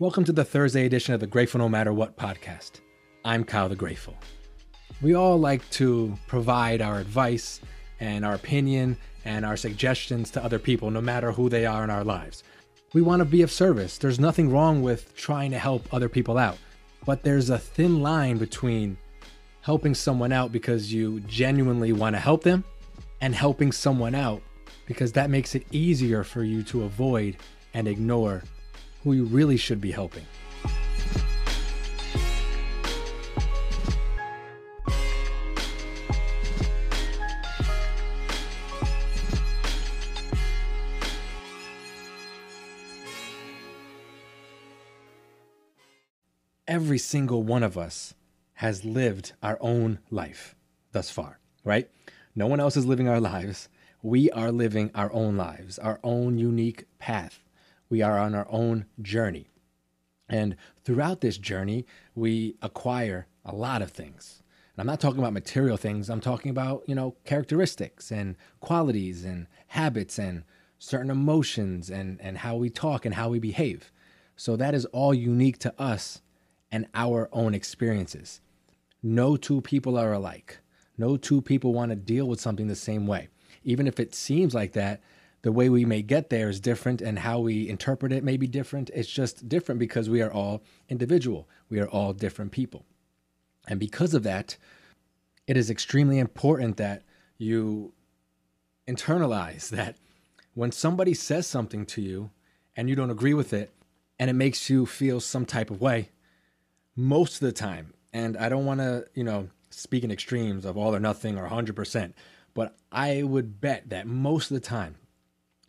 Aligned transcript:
Welcome 0.00 0.24
to 0.24 0.32
the 0.32 0.46
Thursday 0.46 0.86
edition 0.86 1.12
of 1.12 1.20
the 1.20 1.26
Grateful 1.26 1.58
No 1.58 1.68
Matter 1.68 1.92
What 1.92 2.16
podcast. 2.16 2.80
I'm 3.22 3.44
Kyle 3.44 3.68
the 3.68 3.76
Grateful. 3.76 4.16
We 5.02 5.12
all 5.12 5.38
like 5.38 5.68
to 5.72 6.16
provide 6.26 6.80
our 6.80 7.00
advice 7.00 7.60
and 8.00 8.24
our 8.24 8.32
opinion 8.32 8.96
and 9.26 9.44
our 9.44 9.58
suggestions 9.58 10.30
to 10.30 10.42
other 10.42 10.58
people, 10.58 10.90
no 10.90 11.02
matter 11.02 11.32
who 11.32 11.50
they 11.50 11.66
are 11.66 11.84
in 11.84 11.90
our 11.90 12.02
lives. 12.02 12.44
We 12.94 13.02
want 13.02 13.20
to 13.20 13.26
be 13.26 13.42
of 13.42 13.52
service. 13.52 13.98
There's 13.98 14.18
nothing 14.18 14.50
wrong 14.50 14.80
with 14.80 15.14
trying 15.16 15.50
to 15.50 15.58
help 15.58 15.92
other 15.92 16.08
people 16.08 16.38
out, 16.38 16.56
but 17.04 17.22
there's 17.22 17.50
a 17.50 17.58
thin 17.58 18.00
line 18.00 18.38
between 18.38 18.96
helping 19.60 19.94
someone 19.94 20.32
out 20.32 20.50
because 20.50 20.90
you 20.90 21.20
genuinely 21.26 21.92
want 21.92 22.16
to 22.16 22.20
help 22.20 22.42
them 22.42 22.64
and 23.20 23.34
helping 23.34 23.70
someone 23.70 24.14
out 24.14 24.40
because 24.86 25.12
that 25.12 25.28
makes 25.28 25.54
it 25.54 25.66
easier 25.72 26.24
for 26.24 26.42
you 26.42 26.62
to 26.62 26.84
avoid 26.84 27.36
and 27.74 27.86
ignore 27.86 28.42
who 29.02 29.12
you 29.12 29.24
really 29.24 29.56
should 29.56 29.80
be 29.80 29.92
helping. 29.92 30.26
Every 46.68 46.98
single 46.98 47.42
one 47.42 47.64
of 47.64 47.76
us 47.76 48.14
has 48.54 48.84
lived 48.84 49.32
our 49.42 49.58
own 49.60 49.98
life 50.10 50.54
thus 50.92 51.10
far, 51.10 51.40
right? 51.64 51.90
No 52.36 52.46
one 52.46 52.60
else 52.60 52.76
is 52.76 52.86
living 52.86 53.08
our 53.08 53.18
lives. 53.18 53.68
We 54.02 54.30
are 54.30 54.52
living 54.52 54.92
our 54.94 55.12
own 55.12 55.36
lives, 55.36 55.80
our 55.80 55.98
own 56.04 56.38
unique 56.38 56.84
path 56.98 57.40
we 57.90 58.00
are 58.00 58.18
on 58.18 58.34
our 58.34 58.46
own 58.48 58.86
journey. 59.02 59.50
And 60.28 60.56
throughout 60.84 61.20
this 61.20 61.36
journey, 61.36 61.84
we 62.14 62.54
acquire 62.62 63.26
a 63.44 63.54
lot 63.54 63.82
of 63.82 63.90
things. 63.90 64.42
And 64.74 64.80
I'm 64.80 64.86
not 64.86 65.00
talking 65.00 65.18
about 65.18 65.32
material 65.32 65.76
things, 65.76 66.08
I'm 66.08 66.20
talking 66.20 66.50
about, 66.50 66.84
you 66.86 66.94
know, 66.94 67.16
characteristics 67.24 68.10
and 68.10 68.36
qualities 68.60 69.24
and 69.24 69.48
habits 69.66 70.18
and 70.18 70.44
certain 70.78 71.10
emotions 71.10 71.90
and, 71.90 72.18
and 72.20 72.38
how 72.38 72.56
we 72.56 72.70
talk 72.70 73.04
and 73.04 73.14
how 73.14 73.28
we 73.28 73.38
behave. 73.38 73.92
So 74.36 74.56
that 74.56 74.74
is 74.74 74.86
all 74.86 75.12
unique 75.12 75.58
to 75.58 75.74
us 75.78 76.22
and 76.72 76.86
our 76.94 77.28
own 77.32 77.52
experiences. 77.52 78.40
No 79.02 79.36
two 79.36 79.60
people 79.60 79.98
are 79.98 80.12
alike. 80.12 80.58
No 80.96 81.16
two 81.16 81.42
people 81.42 81.74
want 81.74 81.90
to 81.90 81.96
deal 81.96 82.26
with 82.26 82.40
something 82.40 82.68
the 82.68 82.76
same 82.76 83.06
way. 83.06 83.28
Even 83.64 83.86
if 83.86 83.98
it 83.98 84.14
seems 84.14 84.54
like 84.54 84.72
that, 84.72 85.00
the 85.42 85.52
way 85.52 85.68
we 85.68 85.84
may 85.84 86.02
get 86.02 86.30
there 86.30 86.48
is 86.48 86.60
different 86.60 87.00
and 87.00 87.20
how 87.20 87.38
we 87.40 87.68
interpret 87.68 88.12
it 88.12 88.24
may 88.24 88.36
be 88.36 88.46
different. 88.46 88.90
It's 88.94 89.10
just 89.10 89.48
different 89.48 89.78
because 89.78 90.10
we 90.10 90.20
are 90.20 90.32
all 90.32 90.62
individual. 90.88 91.48
We 91.68 91.80
are 91.80 91.88
all 91.88 92.12
different 92.12 92.52
people. 92.52 92.84
And 93.66 93.80
because 93.80 94.14
of 94.14 94.22
that, 94.24 94.56
it 95.46 95.56
is 95.56 95.70
extremely 95.70 96.18
important 96.18 96.76
that 96.76 97.02
you 97.38 97.92
internalize 98.86 99.70
that 99.70 99.96
when 100.54 100.72
somebody 100.72 101.14
says 101.14 101.46
something 101.46 101.86
to 101.86 102.02
you 102.02 102.30
and 102.76 102.88
you 102.88 102.96
don't 102.96 103.10
agree 103.10 103.34
with 103.34 103.52
it 103.52 103.72
and 104.18 104.28
it 104.28 104.34
makes 104.34 104.68
you 104.68 104.84
feel 104.84 105.20
some 105.20 105.46
type 105.46 105.70
of 105.70 105.80
way, 105.80 106.10
most 106.94 107.34
of 107.34 107.40
the 107.40 107.52
time, 107.52 107.94
and 108.12 108.36
I 108.36 108.48
don't 108.48 108.66
want 108.66 108.80
to, 108.80 109.06
you 109.14 109.24
know, 109.24 109.48
speak 109.70 110.04
in 110.04 110.10
extremes 110.10 110.64
of 110.64 110.76
all 110.76 110.94
or 110.94 111.00
nothing 111.00 111.38
or 111.38 111.48
100%, 111.48 112.12
but 112.52 112.76
I 112.92 113.22
would 113.22 113.60
bet 113.60 113.88
that 113.90 114.06
most 114.06 114.50
of 114.50 114.54
the 114.54 114.66
time, 114.66 114.96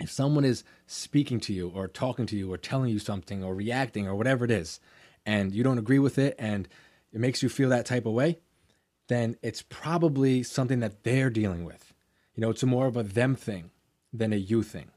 if 0.01 0.11
someone 0.11 0.45
is 0.45 0.63
speaking 0.87 1.39
to 1.41 1.53
you 1.53 1.69
or 1.69 1.87
talking 1.87 2.25
to 2.27 2.35
you 2.35 2.51
or 2.51 2.57
telling 2.57 2.89
you 2.89 2.99
something 2.99 3.43
or 3.43 3.55
reacting 3.55 4.07
or 4.07 4.15
whatever 4.15 4.45
it 4.45 4.51
is, 4.51 4.79
and 5.25 5.53
you 5.53 5.63
don't 5.63 5.77
agree 5.77 5.99
with 5.99 6.17
it 6.17 6.35
and 6.39 6.67
it 7.13 7.19
makes 7.19 7.43
you 7.43 7.49
feel 7.49 7.69
that 7.69 7.85
type 7.85 8.05
of 8.05 8.13
way, 8.13 8.39
then 9.07 9.35
it's 9.41 9.61
probably 9.61 10.43
something 10.43 10.79
that 10.79 11.03
they're 11.03 11.29
dealing 11.29 11.65
with. 11.65 11.93
You 12.35 12.41
know, 12.41 12.49
it's 12.49 12.63
more 12.63 12.87
of 12.87 12.97
a 12.97 13.03
them 13.03 13.35
thing 13.35 13.71
than 14.13 14.33
a 14.33 14.37
you 14.37 14.63
thing. 14.63 14.91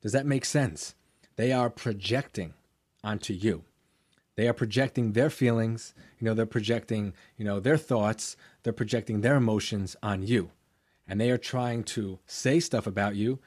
Does 0.00 0.12
that 0.12 0.26
make 0.26 0.44
sense? 0.44 0.94
They 1.36 1.52
are 1.52 1.70
projecting 1.70 2.54
onto 3.04 3.32
you. 3.32 3.64
They 4.36 4.48
are 4.48 4.54
projecting 4.54 5.12
their 5.12 5.28
feelings, 5.28 5.94
you 6.18 6.24
know, 6.24 6.32
they're 6.32 6.46
projecting, 6.46 7.12
you 7.36 7.44
know, 7.44 7.60
their 7.60 7.76
thoughts, 7.76 8.36
they're 8.62 8.72
projecting 8.72 9.20
their 9.20 9.36
emotions 9.36 9.94
on 10.02 10.22
you. 10.22 10.50
And 11.06 11.20
they 11.20 11.30
are 11.30 11.38
trying 11.38 11.84
to 11.84 12.18
say 12.26 12.58
stuff 12.58 12.86
about 12.86 13.14
you, 13.14 13.40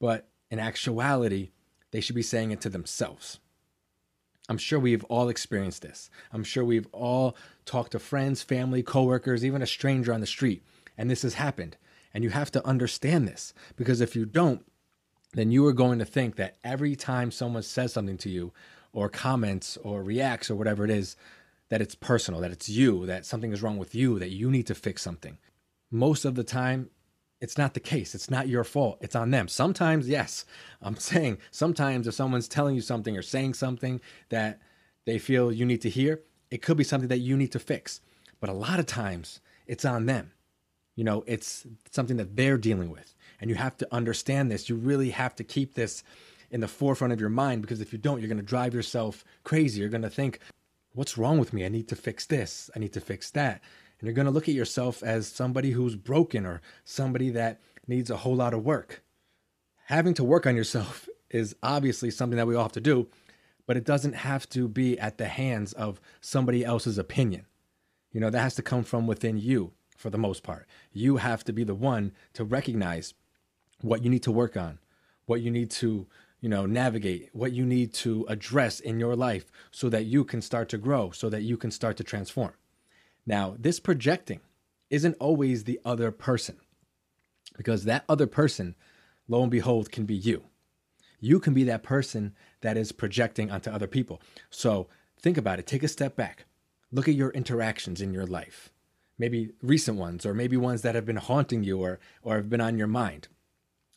but 0.00 0.29
in 0.50 0.58
actuality, 0.58 1.50
they 1.90 2.00
should 2.00 2.16
be 2.16 2.22
saying 2.22 2.50
it 2.50 2.60
to 2.62 2.68
themselves. 2.68 3.38
I'm 4.48 4.58
sure 4.58 4.80
we've 4.80 5.04
all 5.04 5.28
experienced 5.28 5.82
this. 5.82 6.10
I'm 6.32 6.42
sure 6.42 6.64
we've 6.64 6.88
all 6.92 7.36
talked 7.64 7.92
to 7.92 8.00
friends, 8.00 8.42
family, 8.42 8.82
coworkers, 8.82 9.44
even 9.44 9.62
a 9.62 9.66
stranger 9.66 10.12
on 10.12 10.20
the 10.20 10.26
street, 10.26 10.64
and 10.98 11.08
this 11.08 11.22
has 11.22 11.34
happened. 11.34 11.76
And 12.12 12.24
you 12.24 12.30
have 12.30 12.50
to 12.52 12.66
understand 12.66 13.28
this 13.28 13.54
because 13.76 14.00
if 14.00 14.16
you 14.16 14.26
don't, 14.26 14.64
then 15.34 15.52
you 15.52 15.64
are 15.66 15.72
going 15.72 16.00
to 16.00 16.04
think 16.04 16.34
that 16.36 16.56
every 16.64 16.96
time 16.96 17.30
someone 17.30 17.62
says 17.62 17.92
something 17.92 18.18
to 18.18 18.28
you 18.28 18.52
or 18.92 19.08
comments 19.08 19.78
or 19.84 20.02
reacts 20.02 20.50
or 20.50 20.56
whatever 20.56 20.84
it 20.84 20.90
is, 20.90 21.14
that 21.68 21.80
it's 21.80 21.94
personal, 21.94 22.40
that 22.40 22.50
it's 22.50 22.68
you, 22.68 23.06
that 23.06 23.24
something 23.24 23.52
is 23.52 23.62
wrong 23.62 23.78
with 23.78 23.94
you, 23.94 24.18
that 24.18 24.30
you 24.30 24.50
need 24.50 24.66
to 24.66 24.74
fix 24.74 25.02
something. 25.02 25.38
Most 25.92 26.24
of 26.24 26.34
the 26.34 26.42
time, 26.42 26.90
it's 27.40 27.56
not 27.56 27.74
the 27.74 27.80
case. 27.80 28.14
It's 28.14 28.30
not 28.30 28.48
your 28.48 28.64
fault. 28.64 28.98
It's 29.00 29.16
on 29.16 29.30
them. 29.30 29.48
Sometimes, 29.48 30.08
yes, 30.08 30.44
I'm 30.82 30.96
saying 31.10 31.38
sometimes 31.50 32.06
if 32.06 32.14
someone's 32.14 32.48
telling 32.48 32.74
you 32.74 32.82
something 32.82 33.16
or 33.16 33.22
saying 33.22 33.54
something 33.54 34.00
that 34.28 34.60
they 35.06 35.18
feel 35.18 35.50
you 35.50 35.64
need 35.64 35.80
to 35.82 35.90
hear, 35.90 36.20
it 36.50 36.62
could 36.62 36.76
be 36.76 36.84
something 36.84 37.08
that 37.08 37.18
you 37.18 37.36
need 37.36 37.52
to 37.52 37.58
fix. 37.58 38.00
But 38.40 38.50
a 38.50 38.54
lot 38.54 38.78
of 38.78 38.86
times 38.86 39.40
it's 39.66 39.84
on 39.84 40.06
them. 40.06 40.32
You 40.96 41.04
know, 41.04 41.24
it's 41.26 41.66
something 41.90 42.16
that 42.18 42.36
they're 42.36 42.58
dealing 42.58 42.90
with. 42.90 43.14
And 43.40 43.48
you 43.48 43.56
have 43.56 43.76
to 43.78 43.88
understand 43.94 44.50
this. 44.50 44.68
You 44.68 44.76
really 44.76 45.10
have 45.10 45.34
to 45.36 45.44
keep 45.44 45.74
this 45.74 46.02
in 46.50 46.60
the 46.60 46.68
forefront 46.68 47.12
of 47.12 47.20
your 47.20 47.30
mind 47.30 47.62
because 47.62 47.80
if 47.80 47.92
you 47.92 47.98
don't, 47.98 48.20
you're 48.20 48.28
going 48.28 48.36
to 48.36 48.42
drive 48.42 48.74
yourself 48.74 49.24
crazy. 49.44 49.80
You're 49.80 49.88
going 49.88 50.02
to 50.02 50.10
think, 50.10 50.40
what's 50.92 51.16
wrong 51.16 51.38
with 51.38 51.52
me? 51.52 51.64
I 51.64 51.68
need 51.68 51.88
to 51.88 51.96
fix 51.96 52.26
this. 52.26 52.68
I 52.76 52.80
need 52.80 52.92
to 52.92 53.00
fix 53.00 53.30
that 53.30 53.62
and 54.00 54.06
you're 54.06 54.14
going 54.14 54.26
to 54.26 54.32
look 54.32 54.48
at 54.48 54.54
yourself 54.54 55.02
as 55.02 55.28
somebody 55.28 55.72
who's 55.72 55.94
broken 55.94 56.46
or 56.46 56.62
somebody 56.84 57.30
that 57.30 57.60
needs 57.86 58.10
a 58.10 58.16
whole 58.18 58.34
lot 58.34 58.54
of 58.54 58.64
work. 58.64 59.02
Having 59.86 60.14
to 60.14 60.24
work 60.24 60.46
on 60.46 60.56
yourself 60.56 61.08
is 61.30 61.54
obviously 61.62 62.10
something 62.10 62.38
that 62.38 62.46
we 62.46 62.54
all 62.54 62.64
have 62.64 62.72
to 62.72 62.80
do, 62.80 63.08
but 63.66 63.76
it 63.76 63.84
doesn't 63.84 64.14
have 64.14 64.48
to 64.48 64.68
be 64.68 64.98
at 64.98 65.18
the 65.18 65.28
hands 65.28 65.72
of 65.74 66.00
somebody 66.20 66.64
else's 66.64 66.98
opinion. 66.98 67.46
You 68.10 68.20
know, 68.20 68.30
that 68.30 68.40
has 68.40 68.54
to 68.56 68.62
come 68.62 68.82
from 68.82 69.06
within 69.06 69.38
you 69.38 69.72
for 69.96 70.10
the 70.10 70.18
most 70.18 70.42
part. 70.42 70.66
You 70.92 71.18
have 71.18 71.44
to 71.44 71.52
be 71.52 71.62
the 71.62 71.74
one 71.74 72.12
to 72.32 72.42
recognize 72.42 73.14
what 73.82 74.02
you 74.02 74.10
need 74.10 74.22
to 74.24 74.32
work 74.32 74.56
on, 74.56 74.78
what 75.26 75.42
you 75.42 75.50
need 75.50 75.70
to, 75.72 76.06
you 76.40 76.48
know, 76.48 76.66
navigate, 76.66 77.28
what 77.32 77.52
you 77.52 77.64
need 77.64 77.92
to 77.94 78.24
address 78.28 78.80
in 78.80 78.98
your 78.98 79.14
life 79.14 79.44
so 79.70 79.88
that 79.90 80.06
you 80.06 80.24
can 80.24 80.40
start 80.40 80.68
to 80.70 80.78
grow, 80.78 81.10
so 81.10 81.28
that 81.28 81.42
you 81.42 81.56
can 81.56 81.70
start 81.70 81.96
to 81.98 82.04
transform. 82.04 82.52
Now, 83.30 83.54
this 83.56 83.78
projecting 83.78 84.40
isn't 84.90 85.14
always 85.20 85.62
the 85.62 85.78
other 85.84 86.10
person 86.10 86.56
because 87.56 87.84
that 87.84 88.04
other 88.08 88.26
person, 88.26 88.74
lo 89.28 89.40
and 89.42 89.52
behold, 89.52 89.92
can 89.92 90.04
be 90.04 90.16
you. 90.16 90.46
You 91.20 91.38
can 91.38 91.54
be 91.54 91.62
that 91.62 91.84
person 91.84 92.34
that 92.62 92.76
is 92.76 92.90
projecting 92.90 93.48
onto 93.48 93.70
other 93.70 93.86
people. 93.86 94.20
So 94.50 94.88
think 95.22 95.38
about 95.38 95.60
it. 95.60 95.68
Take 95.68 95.84
a 95.84 95.88
step 95.88 96.16
back. 96.16 96.46
Look 96.90 97.06
at 97.06 97.14
your 97.14 97.30
interactions 97.30 98.00
in 98.00 98.12
your 98.12 98.26
life, 98.26 98.72
maybe 99.16 99.52
recent 99.62 99.96
ones, 99.96 100.26
or 100.26 100.34
maybe 100.34 100.56
ones 100.56 100.82
that 100.82 100.96
have 100.96 101.06
been 101.06 101.14
haunting 101.14 101.62
you 101.62 101.80
or, 101.80 102.00
or 102.24 102.34
have 102.34 102.50
been 102.50 102.60
on 102.60 102.76
your 102.76 102.88
mind. 102.88 103.28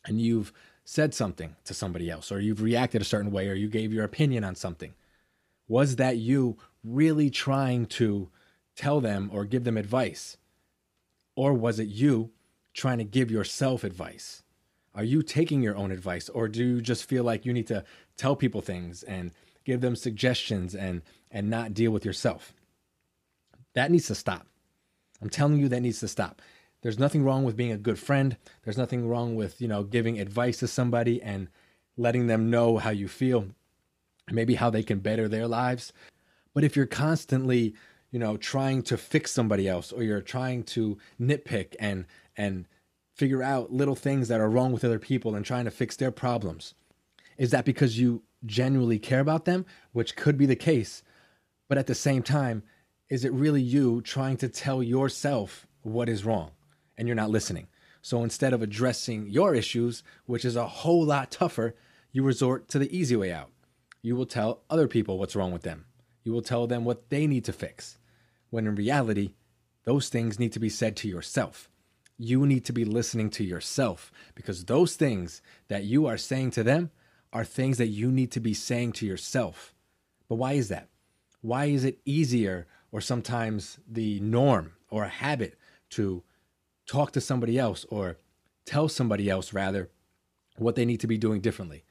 And 0.04 0.20
you've 0.20 0.52
said 0.84 1.12
something 1.12 1.56
to 1.64 1.74
somebody 1.74 2.08
else, 2.08 2.30
or 2.30 2.38
you've 2.38 2.62
reacted 2.62 3.02
a 3.02 3.04
certain 3.04 3.32
way, 3.32 3.48
or 3.48 3.54
you 3.54 3.66
gave 3.66 3.92
your 3.92 4.04
opinion 4.04 4.44
on 4.44 4.54
something. 4.54 4.94
Was 5.66 5.96
that 5.96 6.18
you 6.18 6.56
really 6.84 7.30
trying 7.30 7.86
to 7.86 8.30
tell 8.76 9.00
them 9.00 9.30
or 9.32 9.44
give 9.44 9.64
them 9.64 9.76
advice? 9.76 10.36
Or 11.36 11.52
was 11.52 11.78
it 11.78 11.88
you 11.88 12.30
trying 12.72 12.98
to 12.98 13.04
give 13.04 13.30
yourself 13.30 13.84
advice? 13.84 14.42
Are 14.94 15.04
you 15.04 15.22
taking 15.22 15.62
your 15.62 15.76
own 15.76 15.90
advice 15.90 16.28
or 16.28 16.48
do 16.48 16.64
you 16.64 16.80
just 16.80 17.08
feel 17.08 17.24
like 17.24 17.44
you 17.44 17.52
need 17.52 17.66
to 17.68 17.84
tell 18.16 18.36
people 18.36 18.60
things 18.60 19.02
and 19.02 19.32
give 19.64 19.80
them 19.80 19.96
suggestions 19.96 20.74
and 20.74 21.02
and 21.30 21.50
not 21.50 21.74
deal 21.74 21.90
with 21.90 22.04
yourself? 22.04 22.54
That 23.74 23.90
needs 23.90 24.06
to 24.06 24.14
stop. 24.14 24.46
I'm 25.20 25.30
telling 25.30 25.58
you 25.58 25.68
that 25.68 25.80
needs 25.80 26.00
to 26.00 26.08
stop. 26.08 26.40
There's 26.82 26.98
nothing 26.98 27.24
wrong 27.24 27.44
with 27.44 27.56
being 27.56 27.72
a 27.72 27.78
good 27.78 27.98
friend. 27.98 28.36
There's 28.62 28.78
nothing 28.78 29.08
wrong 29.08 29.36
with, 29.36 29.60
you 29.60 29.66
know, 29.66 29.82
giving 29.82 30.20
advice 30.20 30.58
to 30.58 30.68
somebody 30.68 31.20
and 31.22 31.48
letting 31.96 32.26
them 32.26 32.50
know 32.50 32.76
how 32.76 32.90
you 32.90 33.08
feel, 33.08 33.46
maybe 34.30 34.54
how 34.54 34.70
they 34.70 34.82
can 34.82 34.98
better 34.98 35.26
their 35.26 35.48
lives. 35.48 35.92
But 36.52 36.62
if 36.62 36.76
you're 36.76 36.86
constantly 36.86 37.74
you 38.14 38.20
know 38.20 38.36
trying 38.36 38.80
to 38.80 38.96
fix 38.96 39.32
somebody 39.32 39.68
else 39.68 39.90
or 39.90 40.04
you're 40.04 40.20
trying 40.20 40.62
to 40.62 40.96
nitpick 41.20 41.74
and 41.80 42.06
and 42.36 42.68
figure 43.12 43.42
out 43.42 43.72
little 43.72 43.96
things 43.96 44.28
that 44.28 44.40
are 44.40 44.48
wrong 44.48 44.70
with 44.70 44.84
other 44.84 45.00
people 45.00 45.34
and 45.34 45.44
trying 45.44 45.64
to 45.64 45.70
fix 45.72 45.96
their 45.96 46.12
problems 46.12 46.74
is 47.36 47.50
that 47.50 47.64
because 47.64 47.98
you 47.98 48.22
genuinely 48.46 49.00
care 49.00 49.18
about 49.18 49.46
them, 49.46 49.66
which 49.90 50.14
could 50.14 50.38
be 50.38 50.46
the 50.46 50.54
case. 50.54 51.02
But 51.68 51.76
at 51.76 51.88
the 51.88 51.94
same 51.96 52.22
time, 52.22 52.62
is 53.08 53.24
it 53.24 53.32
really 53.32 53.62
you 53.62 54.00
trying 54.00 54.36
to 54.36 54.48
tell 54.48 54.80
yourself 54.80 55.66
what 55.82 56.08
is 56.08 56.24
wrong 56.24 56.52
and 56.96 57.08
you're 57.08 57.16
not 57.16 57.30
listening? 57.30 57.66
So 58.00 58.22
instead 58.22 58.52
of 58.52 58.62
addressing 58.62 59.28
your 59.28 59.56
issues, 59.56 60.04
which 60.26 60.44
is 60.44 60.54
a 60.54 60.68
whole 60.68 61.04
lot 61.04 61.32
tougher, 61.32 61.74
you 62.12 62.22
resort 62.22 62.68
to 62.68 62.78
the 62.78 62.96
easy 62.96 63.16
way 63.16 63.32
out. 63.32 63.50
You 64.02 64.14
will 64.14 64.26
tell 64.26 64.62
other 64.70 64.86
people 64.86 65.18
what's 65.18 65.34
wrong 65.34 65.50
with 65.50 65.62
them. 65.62 65.86
You 66.22 66.30
will 66.30 66.42
tell 66.42 66.68
them 66.68 66.84
what 66.84 67.10
they 67.10 67.26
need 67.26 67.44
to 67.46 67.52
fix. 67.52 67.98
When 68.54 68.68
in 68.68 68.76
reality, 68.76 69.32
those 69.82 70.08
things 70.08 70.38
need 70.38 70.52
to 70.52 70.60
be 70.60 70.68
said 70.68 70.94
to 70.98 71.08
yourself. 71.08 71.68
You 72.16 72.46
need 72.46 72.64
to 72.66 72.72
be 72.72 72.84
listening 72.84 73.30
to 73.30 73.42
yourself 73.42 74.12
because 74.36 74.66
those 74.66 74.94
things 74.94 75.42
that 75.66 75.82
you 75.82 76.06
are 76.06 76.16
saying 76.16 76.52
to 76.52 76.62
them 76.62 76.92
are 77.32 77.44
things 77.44 77.78
that 77.78 77.88
you 77.88 78.12
need 78.12 78.30
to 78.30 78.38
be 78.38 78.54
saying 78.54 78.92
to 78.92 79.06
yourself. 79.06 79.74
But 80.28 80.36
why 80.36 80.52
is 80.52 80.68
that? 80.68 80.88
Why 81.40 81.64
is 81.64 81.82
it 81.82 81.98
easier 82.04 82.68
or 82.92 83.00
sometimes 83.00 83.80
the 83.90 84.20
norm 84.20 84.74
or 84.88 85.02
a 85.02 85.08
habit 85.08 85.58
to 85.90 86.22
talk 86.86 87.10
to 87.10 87.20
somebody 87.20 87.58
else 87.58 87.84
or 87.90 88.18
tell 88.66 88.88
somebody 88.88 89.28
else 89.28 89.52
rather 89.52 89.90
what 90.58 90.76
they 90.76 90.84
need 90.84 91.00
to 91.00 91.08
be 91.08 91.18
doing 91.18 91.40
differently 91.40 91.82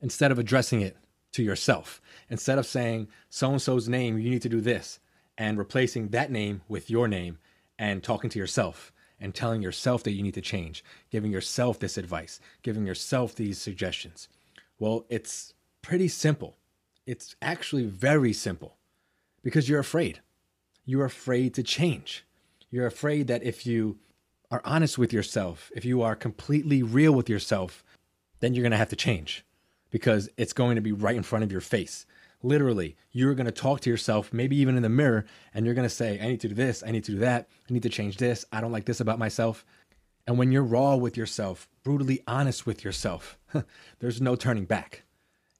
instead 0.00 0.30
of 0.30 0.38
addressing 0.38 0.80
it 0.80 0.96
to 1.32 1.42
yourself? 1.42 2.00
Instead 2.30 2.60
of 2.60 2.66
saying 2.66 3.08
so 3.30 3.50
and 3.50 3.60
so's 3.60 3.88
name, 3.88 4.16
you 4.16 4.30
need 4.30 4.42
to 4.42 4.48
do 4.48 4.60
this, 4.60 5.00
and 5.38 5.58
replacing 5.58 6.08
that 6.08 6.30
name 6.30 6.62
with 6.68 6.90
your 6.90 7.08
name 7.08 7.38
and 7.78 8.02
talking 8.02 8.30
to 8.30 8.38
yourself 8.38 8.92
and 9.20 9.34
telling 9.34 9.62
yourself 9.62 10.02
that 10.02 10.12
you 10.12 10.22
need 10.22 10.34
to 10.34 10.40
change, 10.40 10.84
giving 11.10 11.30
yourself 11.30 11.78
this 11.78 11.96
advice, 11.96 12.40
giving 12.62 12.86
yourself 12.86 13.34
these 13.34 13.58
suggestions. 13.58 14.28
Well, 14.78 15.06
it's 15.08 15.54
pretty 15.80 16.08
simple. 16.08 16.56
It's 17.06 17.36
actually 17.40 17.84
very 17.84 18.32
simple 18.32 18.76
because 19.42 19.68
you're 19.68 19.80
afraid. 19.80 20.20
You're 20.84 21.04
afraid 21.04 21.54
to 21.54 21.62
change. 21.62 22.24
You're 22.70 22.86
afraid 22.86 23.28
that 23.28 23.42
if 23.42 23.66
you 23.66 23.98
are 24.50 24.62
honest 24.64 24.98
with 24.98 25.12
yourself, 25.12 25.70
if 25.74 25.84
you 25.84 26.02
are 26.02 26.16
completely 26.16 26.82
real 26.82 27.12
with 27.12 27.28
yourself, 27.28 27.84
then 28.40 28.54
you're 28.54 28.62
going 28.62 28.72
to 28.72 28.76
have 28.76 28.88
to 28.90 28.96
change 28.96 29.44
because 29.90 30.28
it's 30.36 30.52
going 30.52 30.74
to 30.74 30.82
be 30.82 30.92
right 30.92 31.16
in 31.16 31.22
front 31.22 31.44
of 31.44 31.52
your 31.52 31.60
face. 31.60 32.06
Literally, 32.42 32.96
you're 33.12 33.34
going 33.34 33.46
to 33.46 33.52
talk 33.52 33.80
to 33.80 33.90
yourself, 33.90 34.32
maybe 34.32 34.56
even 34.56 34.76
in 34.76 34.82
the 34.82 34.88
mirror, 34.88 35.24
and 35.54 35.64
you're 35.64 35.74
going 35.74 35.88
to 35.88 35.94
say, 35.94 36.18
I 36.20 36.26
need 36.26 36.40
to 36.40 36.48
do 36.48 36.54
this, 36.54 36.82
I 36.84 36.90
need 36.90 37.04
to 37.04 37.12
do 37.12 37.18
that, 37.18 37.48
I 37.68 37.72
need 37.72 37.84
to 37.84 37.88
change 37.88 38.16
this, 38.16 38.44
I 38.52 38.60
don't 38.60 38.72
like 38.72 38.86
this 38.86 39.00
about 39.00 39.18
myself. 39.18 39.64
And 40.26 40.38
when 40.38 40.52
you're 40.52 40.62
raw 40.62 40.96
with 40.96 41.16
yourself, 41.16 41.68
brutally 41.82 42.22
honest 42.26 42.66
with 42.66 42.84
yourself, 42.84 43.38
there's 44.00 44.20
no 44.20 44.36
turning 44.36 44.64
back. 44.64 45.04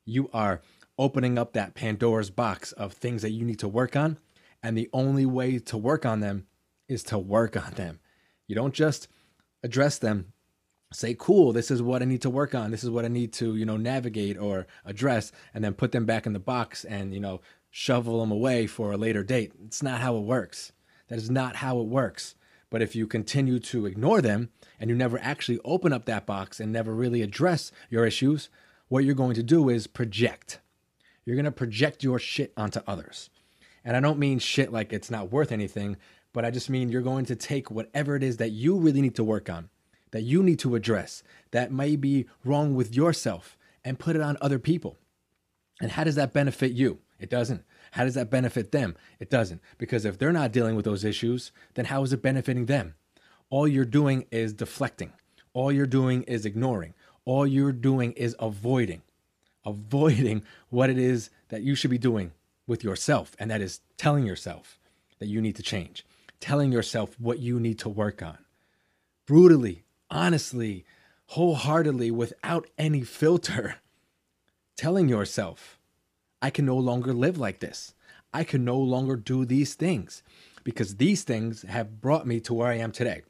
You 0.04 0.28
are 0.32 0.60
opening 0.98 1.38
up 1.38 1.52
that 1.52 1.74
Pandora's 1.74 2.30
box 2.30 2.72
of 2.72 2.92
things 2.92 3.22
that 3.22 3.30
you 3.30 3.44
need 3.44 3.58
to 3.60 3.68
work 3.68 3.96
on. 3.96 4.18
And 4.62 4.76
the 4.76 4.90
only 4.92 5.26
way 5.26 5.58
to 5.58 5.76
work 5.76 6.06
on 6.06 6.20
them 6.20 6.46
is 6.88 7.02
to 7.04 7.18
work 7.18 7.56
on 7.56 7.72
them. 7.72 8.00
You 8.46 8.54
don't 8.54 8.74
just 8.74 9.08
address 9.62 9.98
them, 9.98 10.32
say, 10.92 11.16
cool, 11.18 11.52
this 11.52 11.70
is 11.70 11.82
what 11.82 12.02
I 12.02 12.04
need 12.04 12.22
to 12.22 12.30
work 12.30 12.54
on. 12.54 12.70
This 12.70 12.84
is 12.84 12.90
what 12.90 13.04
I 13.04 13.08
need 13.08 13.32
to, 13.34 13.56
you 13.56 13.64
know, 13.64 13.76
navigate 13.76 14.38
or 14.38 14.66
address, 14.84 15.32
and 15.54 15.64
then 15.64 15.74
put 15.74 15.92
them 15.92 16.06
back 16.06 16.26
in 16.26 16.32
the 16.32 16.38
box 16.38 16.84
and, 16.84 17.12
you 17.12 17.20
know, 17.20 17.40
shovel 17.70 18.20
them 18.20 18.30
away 18.30 18.66
for 18.66 18.92
a 18.92 18.96
later 18.96 19.24
date. 19.24 19.52
It's 19.64 19.82
not 19.82 20.00
how 20.00 20.16
it 20.16 20.22
works. 20.22 20.72
That 21.08 21.18
is 21.18 21.30
not 21.30 21.56
how 21.56 21.80
it 21.80 21.86
works. 21.86 22.34
But 22.70 22.82
if 22.82 22.96
you 22.96 23.06
continue 23.06 23.58
to 23.58 23.86
ignore 23.86 24.22
them 24.22 24.50
and 24.80 24.88
you 24.88 24.96
never 24.96 25.18
actually 25.18 25.58
open 25.64 25.92
up 25.92 26.06
that 26.06 26.24
box 26.24 26.58
and 26.58 26.72
never 26.72 26.94
really 26.94 27.20
address 27.20 27.70
your 27.90 28.06
issues, 28.06 28.48
what 28.88 29.04
you're 29.04 29.14
going 29.14 29.34
to 29.34 29.42
do 29.42 29.68
is 29.68 29.86
project. 29.86 30.60
You're 31.24 31.36
going 31.36 31.44
to 31.44 31.52
project 31.52 32.02
your 32.02 32.18
shit 32.18 32.52
onto 32.56 32.80
others. 32.86 33.30
And 33.84 33.96
I 33.96 34.00
don't 34.00 34.18
mean 34.18 34.38
shit 34.38 34.72
like 34.72 34.92
it's 34.92 35.10
not 35.10 35.32
worth 35.32 35.52
anything, 35.52 35.96
but 36.32 36.44
I 36.44 36.50
just 36.50 36.70
mean 36.70 36.88
you're 36.88 37.02
going 37.02 37.26
to 37.26 37.36
take 37.36 37.70
whatever 37.70 38.16
it 38.16 38.22
is 38.22 38.38
that 38.38 38.50
you 38.50 38.78
really 38.78 39.02
need 39.02 39.16
to 39.16 39.24
work 39.24 39.50
on, 39.50 39.68
that 40.12 40.22
you 40.22 40.42
need 40.42 40.58
to 40.60 40.74
address, 40.74 41.22
that 41.50 41.72
may 41.72 41.96
be 41.96 42.26
wrong 42.44 42.74
with 42.74 42.94
yourself, 42.94 43.58
and 43.84 43.98
put 43.98 44.16
it 44.16 44.22
on 44.22 44.38
other 44.40 44.58
people. 44.58 44.96
And 45.80 45.90
how 45.90 46.04
does 46.04 46.14
that 46.14 46.32
benefit 46.32 46.72
you? 46.72 47.00
It 47.18 47.28
doesn't. 47.28 47.64
How 47.92 48.04
does 48.04 48.14
that 48.14 48.30
benefit 48.30 48.72
them? 48.72 48.96
It 49.20 49.30
doesn't. 49.30 49.60
Because 49.78 50.04
if 50.04 50.18
they're 50.18 50.32
not 50.32 50.52
dealing 50.52 50.76
with 50.76 50.84
those 50.84 51.04
issues, 51.04 51.52
then 51.74 51.86
how 51.86 52.02
is 52.02 52.12
it 52.12 52.22
benefiting 52.22 52.66
them? 52.66 52.94
All 53.50 53.68
you're 53.68 53.84
doing 53.84 54.26
is 54.30 54.52
deflecting. 54.52 55.12
All 55.52 55.70
you're 55.70 55.86
doing 55.86 56.22
is 56.22 56.46
ignoring. 56.46 56.94
All 57.24 57.46
you're 57.46 57.72
doing 57.72 58.12
is 58.12 58.34
avoiding. 58.38 59.02
Avoiding 59.64 60.42
what 60.70 60.90
it 60.90 60.98
is 60.98 61.30
that 61.48 61.62
you 61.62 61.74
should 61.74 61.90
be 61.90 61.98
doing 61.98 62.32
with 62.66 62.82
yourself. 62.82 63.36
And 63.38 63.50
that 63.50 63.60
is 63.60 63.80
telling 63.96 64.26
yourself 64.26 64.78
that 65.18 65.28
you 65.28 65.40
need 65.40 65.56
to 65.56 65.62
change, 65.62 66.04
telling 66.40 66.72
yourself 66.72 67.18
what 67.20 67.38
you 67.38 67.60
need 67.60 67.78
to 67.80 67.88
work 67.88 68.22
on. 68.22 68.38
Brutally, 69.26 69.81
honestly, 70.12 70.84
wholeheartedly, 71.28 72.10
without 72.10 72.68
any 72.78 73.00
filter. 73.00 73.76
Telling 74.76 75.08
yourself 75.08 75.78
I 76.40 76.50
can 76.50 76.66
no 76.66 76.76
longer 76.76 77.12
live 77.12 77.38
like 77.38 77.60
this. 77.60 77.94
I 78.32 78.44
can 78.44 78.64
no 78.64 78.78
longer 78.78 79.16
do 79.16 79.44
these 79.44 79.74
things 79.74 80.22
because 80.64 80.96
these 80.96 81.22
things 81.22 81.62
have 81.62 82.00
brought 82.00 82.26
me 82.26 82.40
to 82.40 82.54
where 82.54 82.68
I 82.68 82.78
am 82.78 82.92
today. 82.92 83.22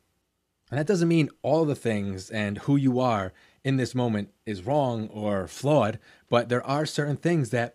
And 0.70 0.78
that 0.78 0.86
doesn't 0.86 1.08
mean 1.08 1.28
all 1.42 1.64
the 1.64 1.74
things 1.74 2.30
and 2.30 2.58
who 2.58 2.76
you 2.76 2.98
are 3.00 3.32
in 3.62 3.76
this 3.76 3.94
moment 3.94 4.30
is 4.46 4.64
wrong 4.64 5.08
or 5.08 5.46
flawed, 5.46 5.98
but 6.30 6.48
there 6.48 6.64
are 6.66 6.86
certain 6.86 7.16
things 7.16 7.50
that 7.50 7.74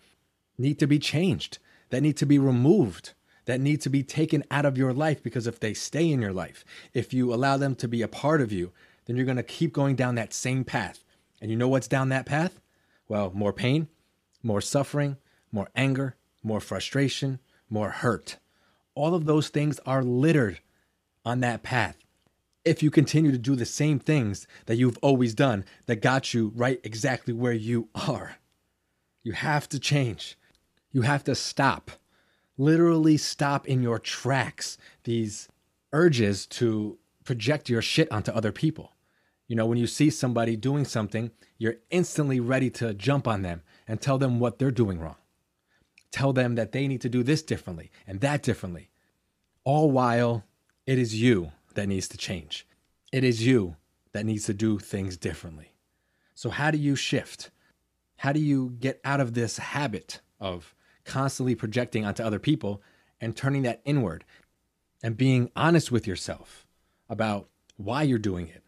need 0.57 0.79
to 0.79 0.87
be 0.87 0.97
changed, 0.97 1.59
that 1.89 2.01
need 2.01 2.17
to 2.17 2.25
be 2.25 2.39
removed, 2.39 3.13
that 3.45 3.61
need 3.61 3.81
to 3.81 3.89
be 3.89 4.03
taken 4.03 4.43
out 4.49 4.65
of 4.65 4.77
your 4.77 4.93
life 4.93 5.21
because 5.21 5.47
if 5.47 5.59
they 5.59 5.73
stay 5.73 6.09
in 6.09 6.21
your 6.21 6.33
life, 6.33 6.65
if 6.93 7.13
you 7.13 7.33
allow 7.33 7.57
them 7.57 7.75
to 7.75 7.87
be 7.87 8.01
a 8.01 8.07
part 8.07 8.41
of 8.41 8.51
you, 8.51 8.71
then 9.07 9.15
you're 9.15 9.25
going 9.25 9.37
to 9.37 9.43
keep 9.43 9.73
going 9.73 9.95
down 9.95 10.15
that 10.15 10.33
same 10.33 10.63
path. 10.63 11.03
And 11.41 11.49
you 11.49 11.57
know 11.57 11.69
what's 11.69 11.87
down 11.87 12.09
that 12.09 12.25
path? 12.25 12.59
Well, 13.07 13.31
more 13.33 13.53
pain, 13.53 13.87
more 14.43 14.61
suffering, 14.61 15.17
more 15.51 15.69
anger, 15.75 16.15
more 16.43 16.59
frustration, 16.59 17.39
more 17.69 17.89
hurt. 17.89 18.37
All 18.93 19.15
of 19.15 19.25
those 19.25 19.49
things 19.49 19.79
are 19.85 20.03
littered 20.03 20.59
on 21.25 21.39
that 21.39 21.63
path. 21.63 21.97
If 22.65 22.83
you 22.83 22.91
continue 22.91 23.31
to 23.31 23.37
do 23.37 23.55
the 23.55 23.65
same 23.65 23.97
things 23.97 24.45
that 24.65 24.75
you've 24.75 24.97
always 25.01 25.33
done 25.33 25.63
that 25.85 26.01
got 26.01 26.33
you 26.33 26.51
right 26.53 26.79
exactly 26.83 27.33
where 27.33 27.53
you 27.53 27.87
are, 27.95 28.37
you 29.23 29.31
have 29.31 29.69
to 29.69 29.79
change. 29.79 30.37
You 30.91 31.03
have 31.03 31.23
to 31.25 31.35
stop. 31.35 31.91
Literally 32.57 33.17
stop 33.17 33.67
in 33.67 33.83
your 33.83 33.99
tracks 33.99 34.77
these 35.03 35.47
urges 35.93 36.45
to 36.47 36.97
project 37.23 37.69
your 37.69 37.81
shit 37.81 38.11
onto 38.11 38.31
other 38.31 38.51
people. 38.51 38.93
You 39.47 39.55
know, 39.55 39.65
when 39.65 39.77
you 39.77 39.87
see 39.87 40.09
somebody 40.09 40.55
doing 40.55 40.85
something, 40.85 41.31
you're 41.57 41.77
instantly 41.89 42.39
ready 42.39 42.69
to 42.71 42.93
jump 42.93 43.27
on 43.27 43.41
them 43.41 43.61
and 43.87 44.01
tell 44.01 44.17
them 44.17 44.39
what 44.39 44.59
they're 44.59 44.71
doing 44.71 44.99
wrong 44.99 45.15
tell 46.11 46.33
them 46.33 46.55
that 46.55 46.71
they 46.71 46.87
need 46.87 47.01
to 47.01 47.09
do 47.09 47.23
this 47.23 47.41
differently 47.41 47.91
and 48.05 48.21
that 48.21 48.43
differently. 48.43 48.89
All 49.63 49.91
while 49.91 50.43
it 50.85 50.97
is 50.97 51.15
you 51.15 51.51
that 51.75 51.87
needs 51.87 52.07
to 52.09 52.17
change. 52.17 52.65
It 53.11 53.23
is 53.23 53.45
you 53.45 53.75
that 54.13 54.25
needs 54.25 54.45
to 54.45 54.53
do 54.53 54.79
things 54.79 55.17
differently. 55.17 55.73
So, 56.33 56.49
how 56.49 56.71
do 56.71 56.77
you 56.77 56.95
shift? 56.95 57.51
How 58.17 58.31
do 58.31 58.39
you 58.39 58.75
get 58.79 58.99
out 59.03 59.19
of 59.19 59.33
this 59.33 59.57
habit 59.57 60.21
of 60.39 60.73
constantly 61.03 61.55
projecting 61.55 62.05
onto 62.05 62.23
other 62.23 62.39
people 62.39 62.81
and 63.21 63.35
turning 63.35 63.63
that 63.63 63.81
inward 63.85 64.23
and 65.03 65.17
being 65.17 65.51
honest 65.55 65.91
with 65.91 66.07
yourself 66.07 66.65
about 67.09 67.49
why 67.75 68.03
you're 68.03 68.17
doing 68.17 68.47
it? 68.47 68.63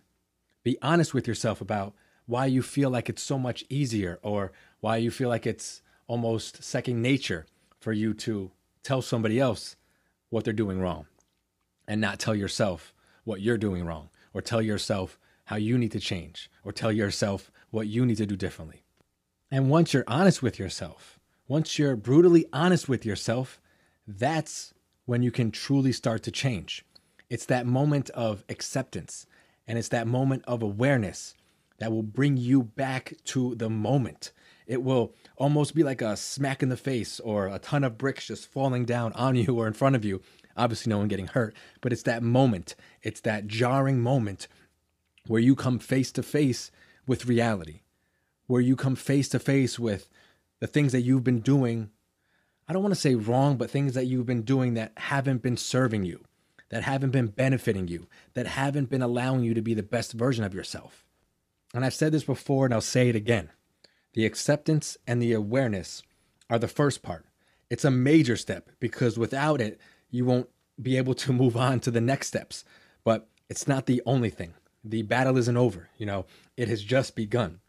Be 0.69 0.77
honest 0.83 1.15
with 1.15 1.27
yourself 1.27 1.61
about 1.61 1.95
why 2.27 2.45
you 2.45 2.61
feel 2.61 2.91
like 2.91 3.09
it's 3.09 3.23
so 3.23 3.39
much 3.39 3.65
easier 3.69 4.19
or 4.21 4.51
why 4.81 4.97
you 4.97 5.09
feel 5.09 5.27
like 5.27 5.47
it's 5.47 5.81
almost 6.05 6.63
second 6.63 7.01
nature 7.01 7.47
for 7.79 7.91
you 7.91 8.13
to 8.13 8.51
tell 8.83 9.01
somebody 9.01 9.39
else 9.39 9.75
what 10.29 10.43
they're 10.43 10.53
doing 10.53 10.79
wrong 10.79 11.07
and 11.87 11.99
not 11.99 12.19
tell 12.19 12.35
yourself 12.35 12.93
what 13.23 13.41
you're 13.41 13.57
doing 13.57 13.83
wrong 13.83 14.11
or 14.31 14.43
tell 14.43 14.61
yourself 14.61 15.17
how 15.45 15.55
you 15.55 15.75
need 15.75 15.91
to 15.93 15.99
change 15.99 16.51
or 16.63 16.71
tell 16.71 16.91
yourself 16.91 17.49
what 17.71 17.87
you 17.87 18.05
need 18.05 18.17
to 18.17 18.27
do 18.27 18.35
differently. 18.35 18.83
And 19.49 19.71
once 19.71 19.91
you're 19.91 20.03
honest 20.05 20.43
with 20.43 20.59
yourself, 20.59 21.17
once 21.47 21.79
you're 21.79 21.95
brutally 21.95 22.45
honest 22.53 22.87
with 22.87 23.07
yourself, 23.07 23.59
that's 24.07 24.75
when 25.07 25.23
you 25.23 25.31
can 25.31 25.49
truly 25.49 25.91
start 25.91 26.21
to 26.21 26.31
change. 26.31 26.85
It's 27.27 27.47
that 27.47 27.65
moment 27.65 28.11
of 28.11 28.43
acceptance 28.49 29.25
and 29.69 29.77
it's 29.77 29.87
that 29.87 30.05
moment 30.05 30.43
of 30.45 30.61
awareness 30.61 31.33
that 31.77 31.93
will 31.93 32.03
bring 32.03 32.35
you 32.35 32.63
back 32.63 33.13
to 33.23 33.55
the 33.55 33.69
moment 33.69 34.33
it 34.69 34.83
will 34.83 35.15
almost 35.35 35.73
be 35.73 35.81
like 35.81 35.99
a 35.99 36.15
smack 36.15 36.61
in 36.61 36.69
the 36.69 36.77
face 36.77 37.19
or 37.19 37.47
a 37.47 37.57
ton 37.57 37.83
of 37.83 37.97
bricks 37.97 38.27
just 38.27 38.47
falling 38.47 38.85
down 38.85 39.11
on 39.13 39.35
you 39.35 39.59
or 39.59 39.65
in 39.65 39.73
front 39.73 39.95
of 39.95 40.05
you. 40.05 40.21
Obviously, 40.55 40.91
no 40.91 40.99
one 40.99 41.07
getting 41.07 41.25
hurt, 41.25 41.55
but 41.81 41.91
it's 41.91 42.03
that 42.03 42.21
moment, 42.21 42.75
it's 43.01 43.21
that 43.21 43.47
jarring 43.47 43.99
moment 43.99 44.47
where 45.25 45.41
you 45.41 45.55
come 45.55 45.79
face 45.79 46.11
to 46.11 46.21
face 46.21 46.69
with 47.07 47.25
reality, 47.25 47.81
where 48.45 48.61
you 48.61 48.75
come 48.75 48.95
face 48.95 49.27
to 49.29 49.39
face 49.39 49.79
with 49.79 50.07
the 50.59 50.67
things 50.67 50.91
that 50.91 51.01
you've 51.01 51.23
been 51.23 51.39
doing. 51.39 51.89
I 52.67 52.73
don't 52.73 52.83
want 52.83 52.93
to 52.93 53.01
say 53.01 53.15
wrong, 53.15 53.57
but 53.57 53.71
things 53.71 53.95
that 53.95 54.05
you've 54.05 54.27
been 54.27 54.43
doing 54.43 54.75
that 54.75 54.91
haven't 54.97 55.41
been 55.41 55.57
serving 55.57 56.03
you, 56.03 56.23
that 56.69 56.83
haven't 56.83 57.11
been 57.11 57.27
benefiting 57.27 57.87
you, 57.87 58.07
that 58.33 58.47
haven't 58.47 58.89
been 58.89 59.01
allowing 59.01 59.43
you 59.43 59.53
to 59.53 59.61
be 59.61 59.73
the 59.73 59.83
best 59.83 60.13
version 60.13 60.43
of 60.43 60.53
yourself. 60.53 61.03
And 61.73 61.85
I've 61.85 61.93
said 61.93 62.11
this 62.11 62.23
before 62.23 62.65
and 62.65 62.73
I'll 62.73 62.81
say 62.81 63.09
it 63.09 63.15
again. 63.15 63.49
The 64.13 64.25
acceptance 64.25 64.97
and 65.05 65.21
the 65.21 65.33
awareness 65.33 66.03
are 66.49 66.59
the 66.59 66.67
first 66.67 67.03
part. 67.03 67.25
It's 67.69 67.85
a 67.85 67.91
major 67.91 68.35
step 68.35 68.69
because 68.79 69.17
without 69.17 69.61
it, 69.61 69.79
you 70.09 70.25
won't 70.25 70.49
be 70.81 70.97
able 70.97 71.13
to 71.13 71.33
move 71.33 71.55
on 71.55 71.79
to 71.81 71.91
the 71.91 72.01
next 72.01 72.27
steps. 72.27 72.63
But 73.03 73.27
it's 73.49 73.67
not 73.67 73.85
the 73.85 74.01
only 74.05 74.29
thing. 74.29 74.53
The 74.83 75.03
battle 75.03 75.37
isn't 75.37 75.57
over, 75.57 75.89
you 75.97 76.05
know, 76.05 76.25
it 76.55 76.69
has 76.69 76.81
just 76.81 77.15
begun. 77.15 77.59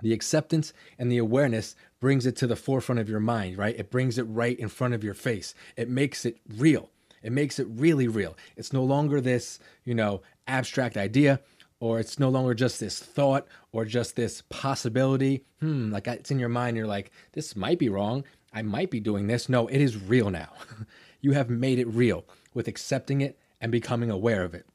The 0.00 0.12
acceptance 0.12 0.72
and 0.98 1.10
the 1.10 1.18
awareness 1.18 1.74
brings 2.00 2.26
it 2.26 2.36
to 2.36 2.46
the 2.46 2.56
forefront 2.56 3.00
of 3.00 3.08
your 3.08 3.20
mind, 3.20 3.58
right? 3.58 3.78
It 3.78 3.90
brings 3.90 4.18
it 4.18 4.24
right 4.24 4.58
in 4.58 4.68
front 4.68 4.94
of 4.94 5.02
your 5.02 5.14
face. 5.14 5.54
It 5.76 5.88
makes 5.88 6.24
it 6.24 6.38
real. 6.48 6.90
It 7.24 7.32
makes 7.32 7.58
it 7.58 7.66
really 7.70 8.06
real. 8.06 8.36
It's 8.54 8.72
no 8.72 8.84
longer 8.84 9.20
this, 9.20 9.58
you 9.84 9.94
know, 9.94 10.20
abstract 10.46 10.96
idea 10.98 11.40
or 11.80 11.98
it's 11.98 12.18
no 12.18 12.28
longer 12.28 12.54
just 12.54 12.78
this 12.78 13.00
thought 13.00 13.46
or 13.72 13.86
just 13.86 14.14
this 14.14 14.42
possibility. 14.50 15.44
Hmm, 15.60 15.90
like 15.90 16.06
it's 16.06 16.30
in 16.30 16.38
your 16.38 16.50
mind. 16.50 16.76
You're 16.76 16.86
like, 16.86 17.10
this 17.32 17.56
might 17.56 17.78
be 17.78 17.88
wrong. 17.88 18.24
I 18.52 18.60
might 18.62 18.90
be 18.90 19.00
doing 19.00 19.26
this. 19.26 19.48
No, 19.48 19.66
it 19.68 19.80
is 19.80 19.96
real 19.96 20.30
now. 20.30 20.50
you 21.22 21.32
have 21.32 21.48
made 21.48 21.78
it 21.78 21.88
real 21.88 22.26
with 22.52 22.68
accepting 22.68 23.22
it 23.22 23.38
and 23.60 23.72
becoming 23.72 24.10
aware 24.10 24.44
of 24.44 24.54
it. 24.54 24.66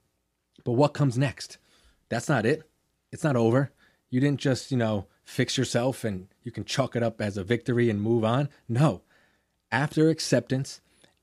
But 0.65 0.73
what 0.73 0.95
comes 0.95 1.17
next? 1.17 1.59
That's 2.09 2.27
not 2.27 2.45
it. 2.45 2.63
It's 3.11 3.23
not 3.23 3.35
over. 3.35 3.71
You 4.09 4.19
didn't 4.19 4.39
just, 4.39 4.71
you 4.71 4.77
know, 4.77 5.05
fix 5.23 5.55
yourself 5.55 6.03
and 6.03 6.27
you 6.43 6.51
can 6.51 6.65
chalk 6.65 6.95
it 6.95 7.03
up 7.03 7.21
as 7.21 7.37
a 7.37 7.43
victory 7.43 7.91
and 7.91 8.01
move 8.01 8.25
on. 8.25 8.49
No. 8.67 9.03
After 9.71 10.09
acceptance 10.09 10.81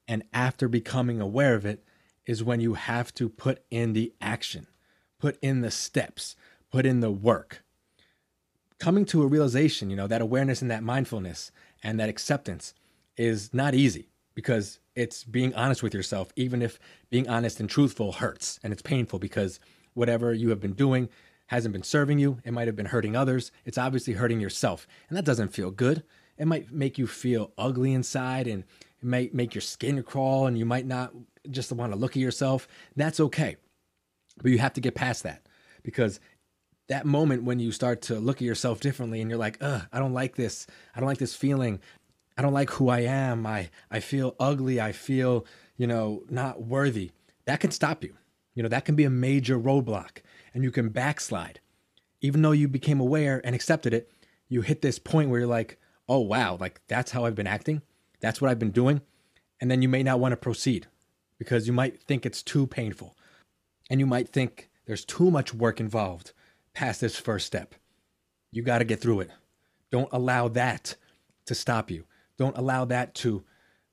and 0.08 0.22
after 0.32 0.68
becoming 0.68 1.20
aware 1.20 1.54
of 1.54 1.66
it 1.66 1.84
is 2.24 2.42
when 2.42 2.60
you 2.60 2.74
have 2.74 3.14
to 3.14 3.28
put 3.28 3.64
in 3.70 3.92
the 3.92 4.12
action 4.20 4.66
put 5.18 5.38
in 5.42 5.60
the 5.60 5.70
steps, 5.70 6.36
put 6.70 6.86
in 6.86 7.00
the 7.00 7.10
work. 7.10 7.62
Coming 8.78 9.04
to 9.06 9.22
a 9.22 9.26
realization, 9.26 9.90
you 9.90 9.96
know, 9.96 10.06
that 10.06 10.20
awareness 10.20 10.60
and 10.60 10.70
that 10.70 10.82
mindfulness 10.82 11.50
and 11.82 11.98
that 11.98 12.08
acceptance 12.08 12.74
is 13.16 13.54
not 13.54 13.74
easy 13.74 14.08
because 14.34 14.80
it's 14.94 15.24
being 15.24 15.54
honest 15.54 15.82
with 15.82 15.94
yourself, 15.94 16.30
even 16.36 16.60
if 16.60 16.78
being 17.08 17.28
honest 17.28 17.58
and 17.58 17.70
truthful 17.70 18.12
hurts 18.12 18.60
and 18.62 18.72
it's 18.72 18.82
painful 18.82 19.18
because 19.18 19.58
whatever 19.94 20.34
you 20.34 20.50
have 20.50 20.60
been 20.60 20.74
doing 20.74 21.08
hasn't 21.46 21.72
been 21.72 21.82
serving 21.82 22.18
you. 22.18 22.38
It 22.44 22.52
might 22.52 22.66
have 22.66 22.76
been 22.76 22.86
hurting 22.86 23.16
others. 23.16 23.50
It's 23.64 23.78
obviously 23.78 24.14
hurting 24.14 24.40
yourself. 24.40 24.86
And 25.08 25.16
that 25.16 25.24
doesn't 25.24 25.54
feel 25.54 25.70
good. 25.70 26.02
It 26.36 26.46
might 26.46 26.70
make 26.70 26.98
you 26.98 27.06
feel 27.06 27.52
ugly 27.56 27.94
inside 27.94 28.46
and 28.46 28.64
it 29.02 29.06
might 29.06 29.34
make 29.34 29.54
your 29.54 29.62
skin 29.62 30.02
crawl 30.02 30.46
and 30.46 30.58
you 30.58 30.64
might 30.64 30.86
not 30.86 31.12
just 31.50 31.72
want 31.72 31.92
to 31.92 31.98
look 31.98 32.12
at 32.12 32.22
yourself. 32.22 32.66
That's 32.96 33.20
okay. 33.20 33.56
But 34.42 34.50
you 34.50 34.58
have 34.58 34.74
to 34.74 34.80
get 34.80 34.94
past 34.94 35.22
that 35.22 35.46
because 35.82 36.20
that 36.88 37.06
moment 37.06 37.44
when 37.44 37.58
you 37.58 37.72
start 37.72 38.02
to 38.02 38.18
look 38.18 38.36
at 38.36 38.42
yourself 38.42 38.80
differently 38.80 39.20
and 39.20 39.30
you're 39.30 39.38
like, 39.38 39.58
ugh, 39.60 39.82
I 39.92 39.98
don't 39.98 40.12
like 40.12 40.36
this. 40.36 40.66
I 40.94 41.00
don't 41.00 41.08
like 41.08 41.18
this 41.18 41.34
feeling. 41.34 41.80
I 42.36 42.42
don't 42.42 42.52
like 42.52 42.70
who 42.70 42.88
I 42.88 43.00
am. 43.00 43.46
I, 43.46 43.70
I 43.90 44.00
feel 44.00 44.36
ugly. 44.38 44.80
I 44.80 44.92
feel, 44.92 45.46
you 45.76 45.86
know, 45.86 46.22
not 46.28 46.62
worthy. 46.62 47.12
That 47.46 47.60
can 47.60 47.70
stop 47.70 48.04
you. 48.04 48.14
You 48.54 48.62
know, 48.62 48.68
that 48.68 48.84
can 48.84 48.94
be 48.94 49.04
a 49.04 49.10
major 49.10 49.58
roadblock 49.58 50.18
and 50.54 50.62
you 50.64 50.70
can 50.70 50.88
backslide. 50.90 51.60
Even 52.20 52.42
though 52.42 52.52
you 52.52 52.68
became 52.68 53.00
aware 53.00 53.40
and 53.44 53.54
accepted 53.54 53.92
it, 53.92 54.10
you 54.48 54.62
hit 54.62 54.80
this 54.80 54.98
point 54.98 55.28
where 55.28 55.40
you're 55.40 55.48
like, 55.48 55.78
oh, 56.08 56.20
wow, 56.20 56.56
like 56.58 56.80
that's 56.88 57.10
how 57.10 57.24
I've 57.24 57.34
been 57.34 57.46
acting. 57.46 57.82
That's 58.20 58.40
what 58.40 58.50
I've 58.50 58.58
been 58.58 58.70
doing. 58.70 59.00
And 59.60 59.70
then 59.70 59.82
you 59.82 59.88
may 59.88 60.02
not 60.02 60.20
want 60.20 60.32
to 60.32 60.36
proceed 60.36 60.86
because 61.38 61.66
you 61.66 61.72
might 61.72 62.00
think 62.02 62.24
it's 62.24 62.42
too 62.42 62.66
painful. 62.66 63.16
And 63.90 64.00
you 64.00 64.06
might 64.06 64.28
think 64.28 64.70
there's 64.86 65.04
too 65.04 65.30
much 65.30 65.54
work 65.54 65.80
involved 65.80 66.32
past 66.74 67.00
this 67.00 67.16
first 67.16 67.46
step. 67.46 67.74
You 68.50 68.62
got 68.62 68.78
to 68.78 68.84
get 68.84 69.00
through 69.00 69.20
it. 69.20 69.30
Don't 69.90 70.08
allow 70.12 70.48
that 70.48 70.96
to 71.46 71.54
stop 71.54 71.90
you. 71.90 72.04
Don't 72.38 72.56
allow 72.56 72.84
that 72.84 73.14
to 73.16 73.44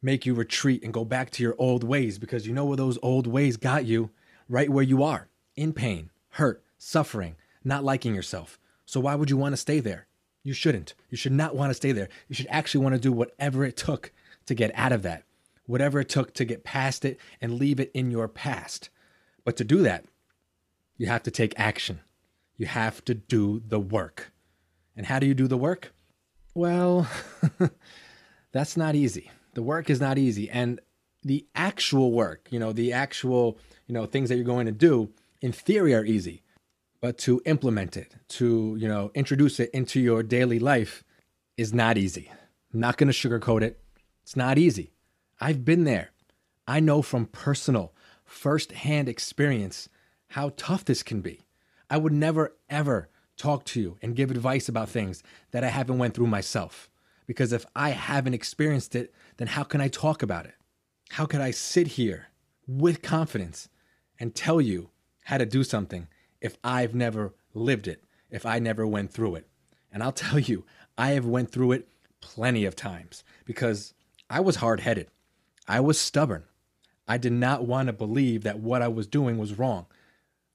make 0.01 0.25
you 0.25 0.33
retreat 0.33 0.83
and 0.83 0.93
go 0.93 1.05
back 1.05 1.29
to 1.31 1.43
your 1.43 1.55
old 1.57 1.83
ways 1.83 2.17
because 2.17 2.45
you 2.45 2.53
know 2.53 2.65
where 2.65 2.77
those 2.77 2.99
old 3.01 3.25
ways 3.25 3.57
got 3.57 3.85
you 3.85 4.09
right 4.49 4.69
where 4.69 4.83
you 4.83 5.01
are 5.01 5.29
in 5.55 5.71
pain, 5.71 6.09
hurt, 6.31 6.63
suffering, 6.77 7.35
not 7.63 7.83
liking 7.83 8.13
yourself. 8.13 8.59
So 8.85 8.99
why 8.99 9.15
would 9.15 9.29
you 9.29 9.37
want 9.37 9.53
to 9.53 9.57
stay 9.57 9.79
there? 9.79 10.07
You 10.43 10.53
shouldn't. 10.53 10.93
You 11.09 11.17
should 11.17 11.31
not 11.31 11.55
want 11.55 11.69
to 11.69 11.73
stay 11.73 11.91
there. 11.93 12.09
You 12.27 12.35
should 12.35 12.47
actually 12.49 12.83
want 12.83 12.95
to 12.95 13.01
do 13.01 13.11
whatever 13.11 13.63
it 13.63 13.77
took 13.77 14.11
to 14.45 14.53
get 14.53 14.71
out 14.75 14.91
of 14.91 15.01
that, 15.03 15.23
whatever 15.65 16.01
it 16.01 16.09
took 16.09 16.33
to 16.33 16.45
get 16.45 16.63
past 16.63 17.05
it 17.05 17.17
and 17.39 17.53
leave 17.53 17.79
it 17.79 17.91
in 17.93 18.11
your 18.11 18.27
past. 18.27 18.89
But 19.45 19.55
to 19.57 19.63
do 19.63 19.81
that, 19.83 20.05
you 20.97 21.07
have 21.07 21.23
to 21.23 21.31
take 21.31 21.53
action. 21.57 22.01
You 22.57 22.65
have 22.65 23.03
to 23.05 23.13
do 23.13 23.61
the 23.65 23.79
work. 23.79 24.31
And 24.95 25.05
how 25.05 25.19
do 25.19 25.25
you 25.25 25.33
do 25.33 25.47
the 25.47 25.57
work? 25.57 25.93
Well, 26.53 27.07
that's 28.51 28.77
not 28.77 28.95
easy. 28.95 29.31
The 29.53 29.63
work 29.63 29.89
is 29.89 29.99
not 29.99 30.17
easy. 30.17 30.49
And 30.49 30.79
the 31.23 31.47
actual 31.55 32.11
work, 32.11 32.47
you 32.51 32.59
know, 32.59 32.73
the 32.73 32.93
actual, 32.93 33.57
you 33.87 33.93
know, 33.93 34.05
things 34.05 34.29
that 34.29 34.35
you're 34.35 34.45
going 34.45 34.65
to 34.65 34.71
do 34.71 35.09
in 35.41 35.51
theory 35.51 35.95
are 35.95 36.05
easy. 36.05 36.42
But 37.03 37.17
to 37.17 37.41
implement 37.45 37.97
it, 37.97 38.15
to, 38.29 38.77
you 38.79 38.87
know, 38.87 39.11
introduce 39.13 39.59
it 39.59 39.69
into 39.71 39.99
your 39.99 40.23
daily 40.23 40.57
life 40.57 41.03
is 41.57 41.73
not 41.73 41.97
easy. 41.97 42.31
I'm 42.73 42.79
not 42.79 42.95
going 42.95 43.11
to 43.11 43.13
sugarcoat 43.13 43.61
it. 43.61 43.77
It's 44.21 44.37
not 44.37 44.57
easy. 44.57 44.93
I've 45.41 45.65
been 45.65 45.83
there. 45.83 46.11
I 46.65 46.79
know 46.79 47.01
from 47.01 47.25
personal 47.25 47.93
firsthand 48.23 49.09
experience 49.09 49.89
how 50.29 50.53
tough 50.55 50.85
this 50.85 51.03
can 51.03 51.19
be. 51.19 51.41
I 51.89 51.97
would 51.97 52.13
never 52.13 52.55
ever 52.69 53.09
talk 53.35 53.65
to 53.65 53.81
you 53.81 53.97
and 54.01 54.15
give 54.15 54.31
advice 54.31 54.69
about 54.69 54.87
things 54.87 55.23
that 55.51 55.65
I 55.65 55.67
haven't 55.67 55.97
went 55.97 56.13
through 56.13 56.27
myself. 56.27 56.89
Because 57.27 57.51
if 57.51 57.65
I 57.75 57.89
haven't 57.89 58.33
experienced 58.33 58.95
it, 58.95 59.13
then 59.35 59.49
how 59.49 59.63
can 59.63 59.81
I 59.81 59.89
talk 59.89 60.23
about 60.23 60.45
it? 60.45 60.55
How 61.09 61.25
could 61.25 61.41
I 61.41 61.51
sit 61.51 61.87
here 61.87 62.27
with 62.65 63.01
confidence 63.01 63.67
and 64.21 64.33
tell 64.33 64.61
you 64.61 64.89
how 65.25 65.37
to 65.37 65.45
do 65.45 65.65
something 65.65 66.07
if 66.43 66.57
I've 66.63 66.93
never 66.93 67.33
lived 67.55 67.87
it, 67.87 68.03
if 68.29 68.45
I 68.45 68.59
never 68.59 68.85
went 68.85 69.11
through 69.11 69.35
it? 69.35 69.47
And 69.91 70.03
I'll 70.03 70.11
tell 70.27 70.37
you, 70.37 70.65
I 70.95 71.11
have 71.11 71.25
went 71.25 71.51
through 71.51 71.71
it 71.71 71.87
plenty 72.21 72.65
of 72.65 72.75
times 72.75 73.23
because 73.45 73.95
I 74.29 74.39
was 74.41 74.57
hard-headed. 74.57 75.07
I 75.67 75.79
was 75.79 75.99
stubborn. 75.99 76.43
I 77.07 77.17
did 77.17 77.33
not 77.33 77.65
want 77.65 77.87
to 77.87 77.93
believe 77.93 78.43
that 78.43 78.59
what 78.59 78.81
I 78.81 78.87
was 78.87 79.07
doing 79.07 79.37
was 79.37 79.57
wrong. 79.57 79.87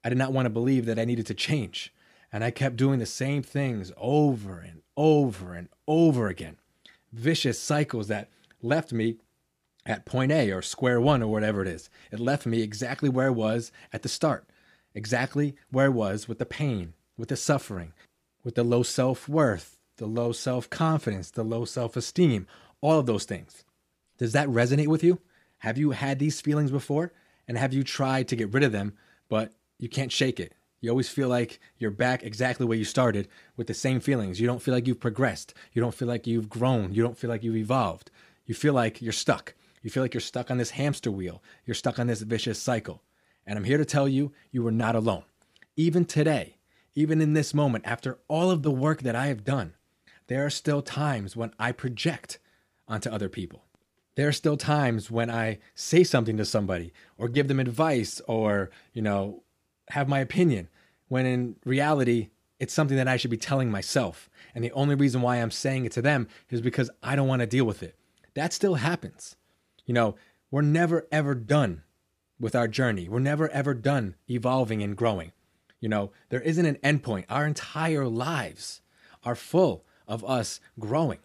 I 0.04 0.09
did 0.09 0.18
not 0.18 0.33
want 0.33 0.47
to 0.47 0.50
believe 0.50 0.87
that 0.87 0.99
I 0.99 1.04
needed 1.04 1.26
to 1.26 1.35
change. 1.35 1.92
And 2.33 2.45
I 2.45 2.50
kept 2.50 2.76
doing 2.76 2.99
the 2.99 3.07
same 3.07 3.42
things 3.42 3.90
over 3.97 4.59
and 4.59 4.83
over 4.97 5.54
and 5.54 5.68
over 5.87 6.28
again. 6.28 6.59
Vicious 7.12 7.59
cycles 7.59 8.09
that 8.09 8.28
left 8.62 8.92
me 8.92 9.16
at 9.87 10.04
point 10.04 10.30
A 10.30 10.50
or 10.50 10.61
square 10.61 11.00
one 11.00 11.23
or 11.23 11.28
whatever 11.28 11.62
it 11.62 11.68
is. 11.68 11.88
It 12.12 12.21
left 12.21 12.47
me 12.47 12.61
exactly 12.61 13.09
where 13.09 13.28
I 13.28 13.30
was 13.30 13.73
at 13.92 14.02
the 14.02 14.09
start, 14.09 14.47
exactly 14.99 15.55
where 15.71 15.87
I 15.87 15.90
was 15.90 16.28
with 16.28 16.38
the 16.38 16.45
pain, 16.45 16.93
with 17.17 17.28
the 17.28 17.37
suffering, 17.37 17.93
with 18.45 18.57
the 18.57 18.64
low 18.64 18.83
self 18.83 19.28
worth, 19.28 19.78
the 19.97 20.07
low 20.07 20.33
self 20.33 20.69
confidence, 20.69 21.31
the 21.31 21.45
low 21.45 21.64
self 21.64 21.97
esteem, 21.97 22.47
all 22.81 22.99
of 22.99 23.07
those 23.07 23.25
things. 23.25 23.64
Does 24.19 24.33
that 24.33 24.49
resonate 24.49 24.88
with 24.88 25.05
you? 25.05 25.21
Have 25.59 25.78
you 25.78 25.93
had 25.93 26.19
these 26.19 26.40
feelings 26.40 26.71
before? 26.71 27.12
And 27.47 27.57
have 27.57 27.73
you 27.73 27.83
tried 27.83 28.28
to 28.28 28.37
get 28.37 28.52
rid 28.52 28.64
of 28.64 28.73
them, 28.73 28.93
but 29.28 29.52
you 29.78 29.88
can't 29.88 30.12
shake 30.12 30.38
it? 30.38 30.52
You 30.81 30.90
always 30.90 31.09
feel 31.09 31.28
like 31.28 31.61
you're 31.78 31.90
back 31.90 32.23
exactly 32.23 32.67
where 32.67 32.76
you 32.76 32.85
started 32.85 33.28
with 33.57 33.69
the 33.69 33.75
same 33.75 34.00
feelings. 34.00 34.40
You 34.40 34.47
don't 34.47 34.62
feel 34.62 34.75
like 34.75 34.87
you've 34.87 35.00
progressed. 35.00 35.55
You 35.73 35.81
don't 35.81 35.95
feel 35.95 36.09
like 36.09 36.26
you've 36.26 36.49
grown. 36.49 36.93
You 36.93 37.02
don't 37.02 37.17
feel 37.17 37.31
like 37.31 37.43
you've 37.43 37.57
evolved. 37.57 38.11
You 38.47 38.55
feel 38.55 38.75
like 38.75 39.00
you're 39.00 39.12
stuck. 39.12 39.55
You 39.83 39.90
feel 39.90 40.02
like 40.02 40.14
you're 40.14 40.21
stuck 40.21 40.50
on 40.50 40.59
this 40.59 40.71
hamster 40.71 41.11
wheel. 41.11 41.43
You're 41.64 41.75
stuck 41.75 41.99
on 41.99 42.09
this 42.09 42.23
vicious 42.23 42.61
cycle. 42.61 43.02
And 43.49 43.59
I'm 43.59 43.64
here 43.64 43.78
to 43.78 43.85
tell 43.85 44.07
you, 44.07 44.31
you 44.52 44.64
are 44.69 44.71
not 44.71 44.95
alone. 44.95 45.25
Even 45.75 46.05
today, 46.05 46.59
even 46.95 47.21
in 47.21 47.33
this 47.33 47.52
moment, 47.52 47.85
after 47.85 48.19
all 48.28 48.52
of 48.52 48.62
the 48.62 48.71
work 48.71 49.02
that 49.02 49.17
I 49.17 49.26
have 49.26 49.43
done, 49.43 49.75
there 50.28 50.47
are 50.47 50.50
still 50.50 50.83
times 50.83 51.35
when 51.35 51.52
I 51.59 51.73
project 51.73 52.38
onto 52.87 53.11
other 53.11 53.28
people 53.28 53.64
there 54.19 54.26
are 54.26 54.33
still 54.33 54.57
times 54.57 55.12
when 55.12 55.31
I 55.31 55.61
say 55.76 56.02
something 56.02 56.37
to 56.38 56.45
somebody 56.45 56.93
or 57.19 57.28
give 57.28 57.47
them 57.47 57.61
advice 57.61 58.21
or, 58.26 58.69
you 58.93 59.00
know, 59.00 59.45
have 59.90 60.09
my 60.09 60.19
opinion 60.19 60.69
when 61.07 61.25
in 61.25 61.55
reality, 61.64 62.31
it's 62.59 62.75
something 62.75 62.97
that 62.97 63.07
I 63.07 63.17
should 63.17 63.31
be 63.31 63.37
telling 63.37 63.71
myself. 63.71 64.28
And 64.57 64.64
the 64.64 64.73
only 64.73 64.97
reason 64.97 65.23
why 65.23 65.37
I'm 65.37 65.52
saying 65.52 65.85
it 65.85 65.93
to 65.93 66.02
them 66.02 66.26
is 66.50 66.61
because 66.61 66.90
I 67.00 67.14
don't 67.14 67.28
want 67.28 67.43
to 67.43 67.47
deal 67.47 67.64
with 67.64 67.81
it. 67.81 67.95
That 68.35 68.52
still 68.52 68.75
happens. 68.75 69.37
You 69.87 69.95
know, 69.95 70.17
we're 70.50 70.62
never 70.62 71.07
ever 71.12 71.37
done 71.37 71.85
with 72.40 72.54
our 72.54 72.68
journey. 72.68 73.09
We're 73.09 73.18
never 73.18 73.49
ever 73.50 73.75
done 73.75 74.14
evolving 74.28 74.83
and 74.83 74.97
growing. 74.97 75.33
You 75.80 75.88
know, 75.88 76.11
there 76.28 76.40
isn't 76.40 76.66
an 76.66 76.76
endpoint. 76.76 77.25
Our 77.28 77.47
entire 77.47 78.07
lives 78.07 78.80
are 79.25 79.35
full 79.35 79.85
of 80.07 80.25
us 80.25 80.61
growing. 80.78 81.18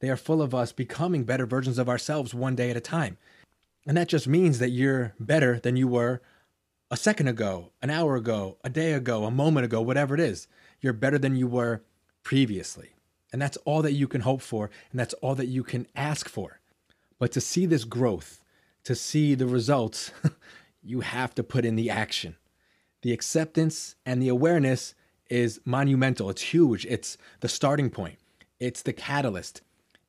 They 0.00 0.10
are 0.10 0.16
full 0.16 0.42
of 0.42 0.54
us 0.54 0.72
becoming 0.72 1.24
better 1.24 1.46
versions 1.46 1.78
of 1.78 1.88
ourselves 1.88 2.34
one 2.34 2.54
day 2.54 2.70
at 2.70 2.76
a 2.76 2.80
time. 2.80 3.16
And 3.86 3.96
that 3.96 4.08
just 4.08 4.28
means 4.28 4.58
that 4.58 4.70
you're 4.70 5.14
better 5.18 5.58
than 5.58 5.76
you 5.76 5.88
were 5.88 6.20
a 6.90 6.96
second 6.96 7.28
ago, 7.28 7.72
an 7.82 7.90
hour 7.90 8.16
ago, 8.16 8.58
a 8.62 8.70
day 8.70 8.92
ago, 8.92 9.24
a 9.24 9.30
moment 9.30 9.64
ago, 9.64 9.80
whatever 9.80 10.14
it 10.14 10.20
is. 10.20 10.48
You're 10.80 10.92
better 10.92 11.18
than 11.18 11.36
you 11.36 11.46
were 11.46 11.82
previously. 12.22 12.90
And 13.32 13.40
that's 13.40 13.56
all 13.58 13.82
that 13.82 13.92
you 13.92 14.06
can 14.06 14.20
hope 14.20 14.40
for, 14.40 14.70
and 14.90 15.00
that's 15.00 15.14
all 15.14 15.34
that 15.34 15.46
you 15.46 15.64
can 15.64 15.86
ask 15.96 16.28
for. 16.28 16.60
But 17.18 17.32
to 17.32 17.40
see 17.40 17.66
this 17.66 17.84
growth, 17.84 18.40
to 18.86 18.94
see 18.94 19.34
the 19.34 19.48
results, 19.48 20.12
you 20.82 21.00
have 21.00 21.34
to 21.34 21.42
put 21.42 21.64
in 21.64 21.74
the 21.74 21.90
action. 21.90 22.36
The 23.02 23.12
acceptance 23.12 23.96
and 24.06 24.22
the 24.22 24.28
awareness 24.28 24.94
is 25.28 25.60
monumental. 25.64 26.30
It's 26.30 26.54
huge. 26.54 26.86
It's 26.86 27.18
the 27.40 27.48
starting 27.48 27.90
point, 27.90 28.18
it's 28.60 28.82
the 28.82 28.92
catalyst. 28.92 29.60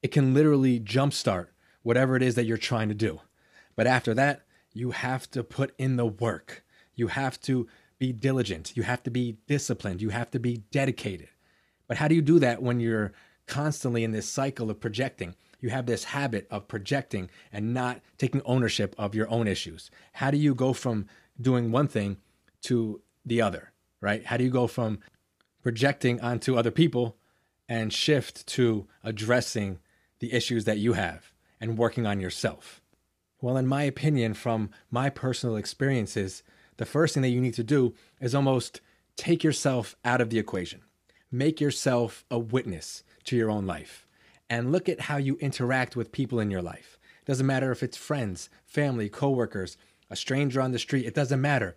It 0.03 0.09
can 0.09 0.35
literally 0.35 0.79
jumpstart 0.79 1.47
whatever 1.81 2.15
it 2.15 2.21
is 2.21 2.35
that 2.35 2.45
you're 2.45 2.55
trying 2.57 2.87
to 2.89 2.93
do. 2.93 3.19
But 3.75 3.87
after 3.87 4.13
that, 4.13 4.43
you 4.73 4.91
have 4.91 5.29
to 5.31 5.43
put 5.43 5.73
in 5.79 5.95
the 5.95 6.05
work. 6.05 6.63
You 6.93 7.07
have 7.07 7.41
to 7.41 7.67
be 7.97 8.13
diligent. 8.13 8.77
You 8.77 8.83
have 8.83 9.01
to 9.03 9.09
be 9.09 9.37
disciplined. 9.47 10.03
You 10.03 10.09
have 10.09 10.29
to 10.31 10.39
be 10.39 10.57
dedicated. 10.69 11.29
But 11.87 11.97
how 11.97 12.07
do 12.07 12.13
you 12.13 12.21
do 12.21 12.37
that 12.39 12.61
when 12.61 12.79
you're 12.79 13.11
constantly 13.47 14.03
in 14.03 14.11
this 14.11 14.29
cycle 14.29 14.69
of 14.69 14.79
projecting? 14.79 15.33
You 15.59 15.69
have 15.69 15.85
this 15.85 16.05
habit 16.05 16.47
of 16.51 16.67
projecting 16.67 17.29
and 17.51 17.73
not 17.73 18.01
taking 18.17 18.41
ownership 18.45 18.95
of 18.97 19.15
your 19.15 19.29
own 19.29 19.47
issues. 19.47 19.89
How 20.13 20.31
do 20.31 20.37
you 20.37 20.53
go 20.53 20.73
from 20.73 21.07
doing 21.39 21.71
one 21.71 21.87
thing 21.87 22.17
to 22.63 23.01
the 23.25 23.41
other, 23.41 23.71
right? 24.01 24.25
How 24.25 24.37
do 24.37 24.43
you 24.43 24.49
go 24.49 24.67
from 24.67 24.99
projecting 25.63 26.21
onto 26.21 26.57
other 26.57 26.71
people 26.71 27.17
and 27.67 27.91
shift 27.91 28.45
to 28.47 28.87
addressing 29.03 29.79
the 30.19 30.33
issues 30.33 30.65
that 30.65 30.77
you 30.77 30.93
have 30.93 31.33
and 31.59 31.77
working 31.77 32.05
on 32.05 32.19
yourself? 32.19 32.81
Well, 33.41 33.57
in 33.57 33.67
my 33.67 33.83
opinion, 33.83 34.33
from 34.33 34.71
my 34.89 35.09
personal 35.09 35.55
experiences, 35.55 36.43
the 36.77 36.85
first 36.85 37.13
thing 37.13 37.23
that 37.23 37.29
you 37.29 37.41
need 37.41 37.53
to 37.55 37.63
do 37.63 37.93
is 38.19 38.33
almost 38.33 38.81
take 39.15 39.43
yourself 39.43 39.95
out 40.05 40.21
of 40.21 40.29
the 40.29 40.39
equation. 40.39 40.81
Make 41.31 41.59
yourself 41.59 42.25
a 42.31 42.39
witness 42.39 43.03
to 43.25 43.35
your 43.35 43.51
own 43.51 43.65
life 43.65 44.06
and 44.49 44.71
look 44.71 44.87
at 44.89 45.01
how 45.01 45.17
you 45.17 45.37
interact 45.37 45.95
with 45.95 46.11
people 46.11 46.39
in 46.39 46.51
your 46.51 46.61
life. 46.61 46.99
It 47.21 47.25
doesn't 47.25 47.45
matter 47.45 47.71
if 47.71 47.83
it's 47.83 47.97
friends, 47.97 48.49
family, 48.65 49.09
coworkers, 49.09 49.77
a 50.09 50.15
stranger 50.15 50.61
on 50.61 50.71
the 50.71 50.79
street, 50.79 51.05
it 51.05 51.15
doesn't 51.15 51.41
matter. 51.41 51.75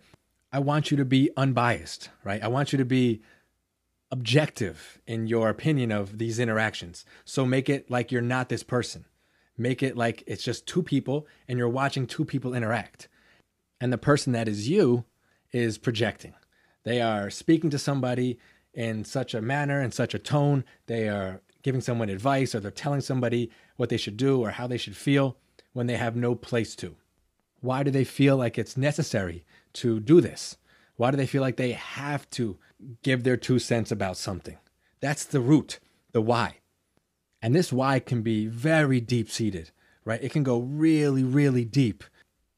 I 0.51 0.59
want 0.59 0.91
you 0.91 0.97
to 0.97 1.05
be 1.05 1.29
unbiased, 1.37 2.09
right? 2.23 2.43
I 2.43 2.47
want 2.47 2.71
you 2.71 2.77
to 2.77 2.85
be 2.85 3.21
objective 4.11 4.99
in 5.07 5.27
your 5.27 5.49
opinion 5.49 5.91
of 5.91 6.17
these 6.17 6.39
interactions. 6.39 7.05
So 7.23 7.45
make 7.45 7.69
it 7.69 7.89
like 7.89 8.11
you're 8.11 8.21
not 8.21 8.49
this 8.49 8.63
person. 8.63 9.05
Make 9.57 9.81
it 9.81 9.95
like 9.95 10.23
it's 10.27 10.43
just 10.43 10.67
two 10.67 10.83
people 10.83 11.27
and 11.47 11.57
you're 11.57 11.69
watching 11.69 12.07
two 12.07 12.25
people 12.25 12.53
interact. 12.53 13.07
And 13.79 13.91
the 13.91 13.97
person 13.97 14.33
that 14.33 14.47
is 14.47 14.67
you 14.67 15.05
is 15.51 15.77
projecting. 15.77 16.33
They 16.83 17.01
are 17.01 17.29
speaking 17.29 17.69
to 17.69 17.79
somebody 17.79 18.39
in 18.73 19.05
such 19.05 19.33
a 19.33 19.41
manner, 19.41 19.81
in 19.81 19.91
such 19.91 20.13
a 20.13 20.19
tone. 20.19 20.63
They 20.87 21.07
are 21.07 21.41
giving 21.63 21.81
someone 21.81 22.09
advice 22.09 22.55
or 22.55 22.59
they're 22.59 22.71
telling 22.71 23.01
somebody 23.01 23.49
what 23.75 23.89
they 23.89 23.97
should 23.97 24.17
do 24.17 24.41
or 24.41 24.51
how 24.51 24.67
they 24.67 24.77
should 24.77 24.95
feel 24.95 25.37
when 25.73 25.87
they 25.87 25.97
have 25.97 26.15
no 26.15 26.35
place 26.35 26.75
to. 26.75 26.95
Why 27.61 27.83
do 27.83 27.91
they 27.91 28.03
feel 28.03 28.37
like 28.37 28.57
it's 28.57 28.75
necessary 28.75 29.45
to 29.73 29.99
do 29.99 30.21
this? 30.21 30.57
Why 30.95 31.11
do 31.11 31.17
they 31.17 31.27
feel 31.27 31.41
like 31.41 31.57
they 31.57 31.71
have 31.71 32.29
to 32.31 32.57
give 33.03 33.23
their 33.23 33.37
two 33.37 33.59
cents 33.59 33.91
about 33.91 34.17
something? 34.17 34.57
That's 34.99 35.25
the 35.25 35.39
root, 35.39 35.79
the 36.11 36.21
why. 36.21 36.57
And 37.41 37.55
this 37.55 37.73
why 37.73 37.99
can 37.99 38.21
be 38.21 38.47
very 38.47 38.99
deep 38.99 39.29
seated, 39.29 39.71
right? 40.05 40.21
It 40.23 40.31
can 40.31 40.43
go 40.43 40.59
really, 40.59 41.23
really 41.23 41.65
deep. 41.65 42.03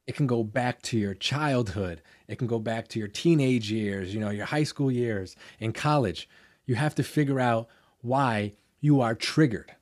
It 0.06 0.14
can 0.14 0.26
go 0.26 0.42
back 0.42 0.82
to 0.82 0.98
your 0.98 1.14
childhood. 1.14 2.02
It 2.28 2.36
can 2.36 2.46
go 2.46 2.58
back 2.58 2.88
to 2.88 2.98
your 2.98 3.08
teenage 3.08 3.70
years, 3.70 4.14
you 4.14 4.20
know, 4.20 4.30
your 4.30 4.46
high 4.46 4.64
school 4.64 4.90
years, 4.90 5.36
in 5.58 5.72
college. 5.72 6.28
You 6.66 6.74
have 6.74 6.94
to 6.96 7.02
figure 7.02 7.40
out 7.40 7.68
why 8.02 8.52
you 8.84 9.00
are 9.00 9.14
triggered, 9.14 9.74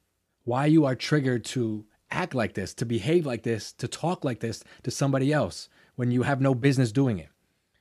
why 0.44 0.64
you 0.64 0.84
are 0.84 0.94
triggered 0.94 1.44
to 1.44 1.84
act 2.12 2.36
like 2.36 2.54
this, 2.54 2.72
to 2.72 2.86
behave 2.86 3.26
like 3.26 3.42
this, 3.42 3.72
to 3.72 3.88
talk 3.88 4.24
like 4.24 4.38
this 4.38 4.62
to 4.84 4.92
somebody 4.92 5.32
else 5.32 5.68
when 5.96 6.12
you 6.12 6.22
have 6.22 6.40
no 6.40 6.54
business 6.54 6.92
doing 6.92 7.18
it, 7.18 7.28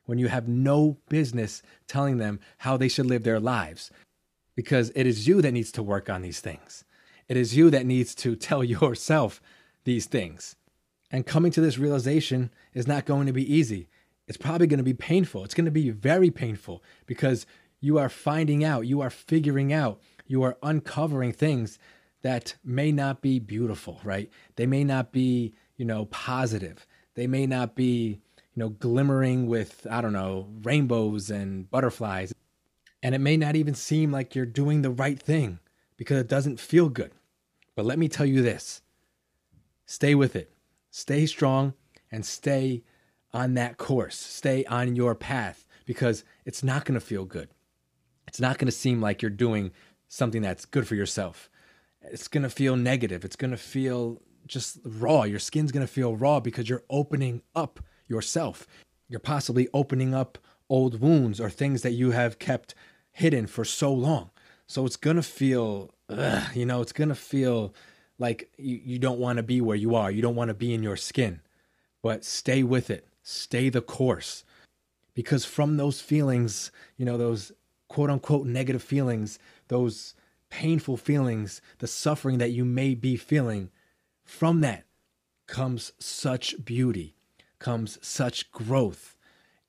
when 0.05 0.17
you 0.17 0.29
have 0.29 0.47
no 0.47 0.97
business 1.09 1.61
telling 1.85 2.17
them 2.17 2.39
how 2.57 2.75
they 2.75 2.87
should 2.87 3.05
live 3.05 3.23
their 3.23 3.39
lives. 3.39 3.91
Because 4.55 4.91
it 4.95 5.05
is 5.05 5.27
you 5.27 5.43
that 5.43 5.51
needs 5.51 5.71
to 5.73 5.83
work 5.83 6.09
on 6.09 6.23
these 6.23 6.39
things. 6.39 6.85
It 7.27 7.37
is 7.37 7.55
you 7.55 7.69
that 7.69 7.85
needs 7.85 8.15
to 8.15 8.35
tell 8.35 8.63
yourself 8.75 9.39
these 9.83 10.07
things. 10.07 10.55
And 11.11 11.27
coming 11.27 11.51
to 11.51 11.61
this 11.61 11.77
realization 11.77 12.49
is 12.73 12.87
not 12.87 13.05
going 13.05 13.27
to 13.27 13.33
be 13.33 13.53
easy. 13.53 13.89
It's 14.27 14.37
probably 14.37 14.65
going 14.65 14.79
to 14.79 14.83
be 14.83 14.95
painful. 14.95 15.43
It's 15.43 15.53
going 15.53 15.65
to 15.65 15.71
be 15.71 15.91
very 15.91 16.31
painful 16.31 16.81
because 17.05 17.45
you 17.79 17.99
are 17.99 18.09
finding 18.09 18.63
out, 18.63 18.87
you 18.87 19.01
are 19.01 19.09
figuring 19.11 19.71
out, 19.71 19.99
you 20.31 20.43
are 20.43 20.57
uncovering 20.63 21.33
things 21.33 21.77
that 22.21 22.55
may 22.63 22.91
not 22.91 23.21
be 23.21 23.37
beautiful, 23.37 23.99
right? 24.03 24.29
They 24.55 24.65
may 24.65 24.83
not 24.83 25.11
be, 25.11 25.53
you 25.75 25.85
know, 25.85 26.05
positive. 26.05 26.87
They 27.15 27.27
may 27.27 27.45
not 27.45 27.75
be, 27.75 28.21
you 28.53 28.59
know, 28.59 28.69
glimmering 28.69 29.47
with, 29.47 29.85
I 29.89 29.99
don't 30.01 30.13
know, 30.13 30.47
rainbows 30.63 31.29
and 31.29 31.69
butterflies. 31.69 32.33
And 33.03 33.13
it 33.13 33.19
may 33.19 33.35
not 33.35 33.55
even 33.55 33.73
seem 33.73 34.11
like 34.11 34.33
you're 34.33 34.45
doing 34.45 34.81
the 34.81 34.89
right 34.89 35.19
thing 35.19 35.59
because 35.97 36.19
it 36.19 36.27
doesn't 36.27 36.59
feel 36.59 36.87
good. 36.87 37.11
But 37.75 37.85
let 37.85 37.99
me 37.99 38.07
tell 38.07 38.25
you 38.25 38.41
this 38.41 38.81
stay 39.85 40.15
with 40.15 40.35
it, 40.35 40.53
stay 40.91 41.25
strong, 41.25 41.73
and 42.11 42.25
stay 42.25 42.83
on 43.33 43.55
that 43.55 43.77
course. 43.77 44.17
Stay 44.17 44.63
on 44.65 44.95
your 44.95 45.15
path 45.15 45.67
because 45.85 46.23
it's 46.45 46.63
not 46.63 46.85
going 46.85 46.99
to 46.99 47.05
feel 47.05 47.25
good. 47.25 47.49
It's 48.27 48.39
not 48.39 48.57
going 48.57 48.67
to 48.67 48.71
seem 48.71 49.01
like 49.01 49.21
you're 49.21 49.29
doing 49.29 49.71
something 50.11 50.41
that's 50.41 50.65
good 50.65 50.85
for 50.85 50.95
yourself. 50.95 51.49
It's 52.01 52.27
going 52.27 52.43
to 52.43 52.49
feel 52.49 52.75
negative. 52.75 53.23
It's 53.23 53.37
going 53.37 53.51
to 53.51 53.57
feel 53.57 54.21
just 54.45 54.79
raw. 54.83 55.23
Your 55.23 55.39
skin's 55.39 55.71
going 55.71 55.87
to 55.87 55.91
feel 55.91 56.17
raw 56.17 56.41
because 56.41 56.67
you're 56.67 56.83
opening 56.89 57.41
up 57.55 57.79
yourself. 58.07 58.67
You're 59.07 59.21
possibly 59.21 59.69
opening 59.73 60.13
up 60.13 60.37
old 60.69 60.99
wounds 60.99 61.39
or 61.39 61.49
things 61.49 61.81
that 61.83 61.93
you 61.93 62.11
have 62.11 62.39
kept 62.39 62.75
hidden 63.13 63.47
for 63.47 63.63
so 63.63 63.93
long. 63.93 64.31
So 64.67 64.85
it's 64.85 64.97
going 64.97 65.15
to 65.15 65.23
feel, 65.23 65.93
ugh, 66.09 66.55
you 66.55 66.65
know, 66.65 66.81
it's 66.81 66.93
going 66.93 67.09
to 67.09 67.15
feel 67.15 67.73
like 68.19 68.51
you, 68.57 68.81
you 68.83 68.99
don't 68.99 69.19
want 69.19 69.37
to 69.37 69.43
be 69.43 69.61
where 69.61 69.77
you 69.77 69.95
are. 69.95 70.11
You 70.11 70.21
don't 70.21 70.35
want 70.35 70.49
to 70.49 70.53
be 70.53 70.73
in 70.73 70.83
your 70.83 70.97
skin. 70.97 71.39
But 72.03 72.25
stay 72.25 72.63
with 72.63 72.89
it, 72.89 73.07
stay 73.23 73.69
the 73.69 73.81
course. 73.81 74.43
Because 75.13 75.45
from 75.45 75.77
those 75.77 76.01
feelings, 76.01 76.71
you 76.97 77.05
know, 77.05 77.17
those 77.17 77.53
quote 77.91 78.09
unquote 78.09 78.47
negative 78.47 78.81
feelings, 78.81 79.37
those 79.71 80.15
painful 80.49 80.97
feelings, 80.97 81.61
the 81.77 81.87
suffering 81.87 82.39
that 82.39 82.51
you 82.51 82.65
may 82.65 82.93
be 82.93 83.15
feeling, 83.15 83.69
from 84.25 84.59
that 84.59 84.83
comes 85.47 85.93
such 85.97 86.65
beauty, 86.65 87.15
comes 87.57 87.97
such 88.01 88.51
growth. 88.51 89.15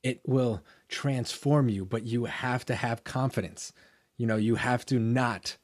It 0.02 0.20
will 0.26 0.64
transform 0.88 1.68
you, 1.68 1.84
but 1.84 2.02
you 2.02 2.24
have 2.24 2.66
to 2.66 2.74
have 2.74 3.04
confidence. 3.04 3.72
You 4.16 4.26
know, 4.26 4.34
you 4.34 4.56
have 4.56 4.84
to 4.86 4.98
not 4.98 5.56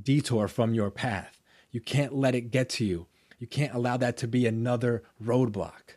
detour 0.00 0.48
from 0.48 0.74
your 0.74 0.90
path. 0.90 1.40
You 1.70 1.80
can't 1.80 2.12
let 2.12 2.34
it 2.34 2.50
get 2.50 2.68
to 2.70 2.84
you. 2.84 3.06
You 3.38 3.46
can't 3.46 3.74
allow 3.74 3.96
that 3.98 4.16
to 4.16 4.26
be 4.26 4.44
another 4.44 5.04
roadblock. 5.24 5.96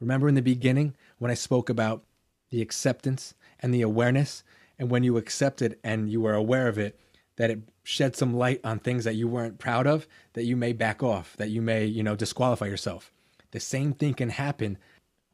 Remember 0.00 0.28
in 0.28 0.34
the 0.34 0.42
beginning 0.42 0.96
when 1.18 1.30
I 1.30 1.34
spoke 1.34 1.70
about 1.70 2.02
the 2.50 2.60
acceptance 2.60 3.34
and 3.60 3.72
the 3.72 3.82
awareness? 3.82 4.42
And 4.76 4.90
when 4.90 5.04
you 5.04 5.16
accept 5.16 5.62
it 5.62 5.78
and 5.84 6.10
you 6.10 6.26
are 6.26 6.34
aware 6.34 6.66
of 6.66 6.78
it, 6.78 6.98
that 7.36 7.50
it 7.50 7.60
shed 7.82 8.14
some 8.14 8.34
light 8.34 8.60
on 8.64 8.78
things 8.78 9.04
that 9.04 9.14
you 9.14 9.26
weren't 9.28 9.58
proud 9.58 9.86
of, 9.86 10.06
that 10.34 10.44
you 10.44 10.56
may 10.56 10.72
back 10.72 11.02
off, 11.02 11.36
that 11.36 11.50
you 11.50 11.62
may, 11.62 11.84
you 11.84 12.02
know, 12.02 12.16
disqualify 12.16 12.66
yourself. 12.66 13.12
The 13.50 13.60
same 13.60 13.92
thing 13.92 14.14
can 14.14 14.30
happen 14.30 14.78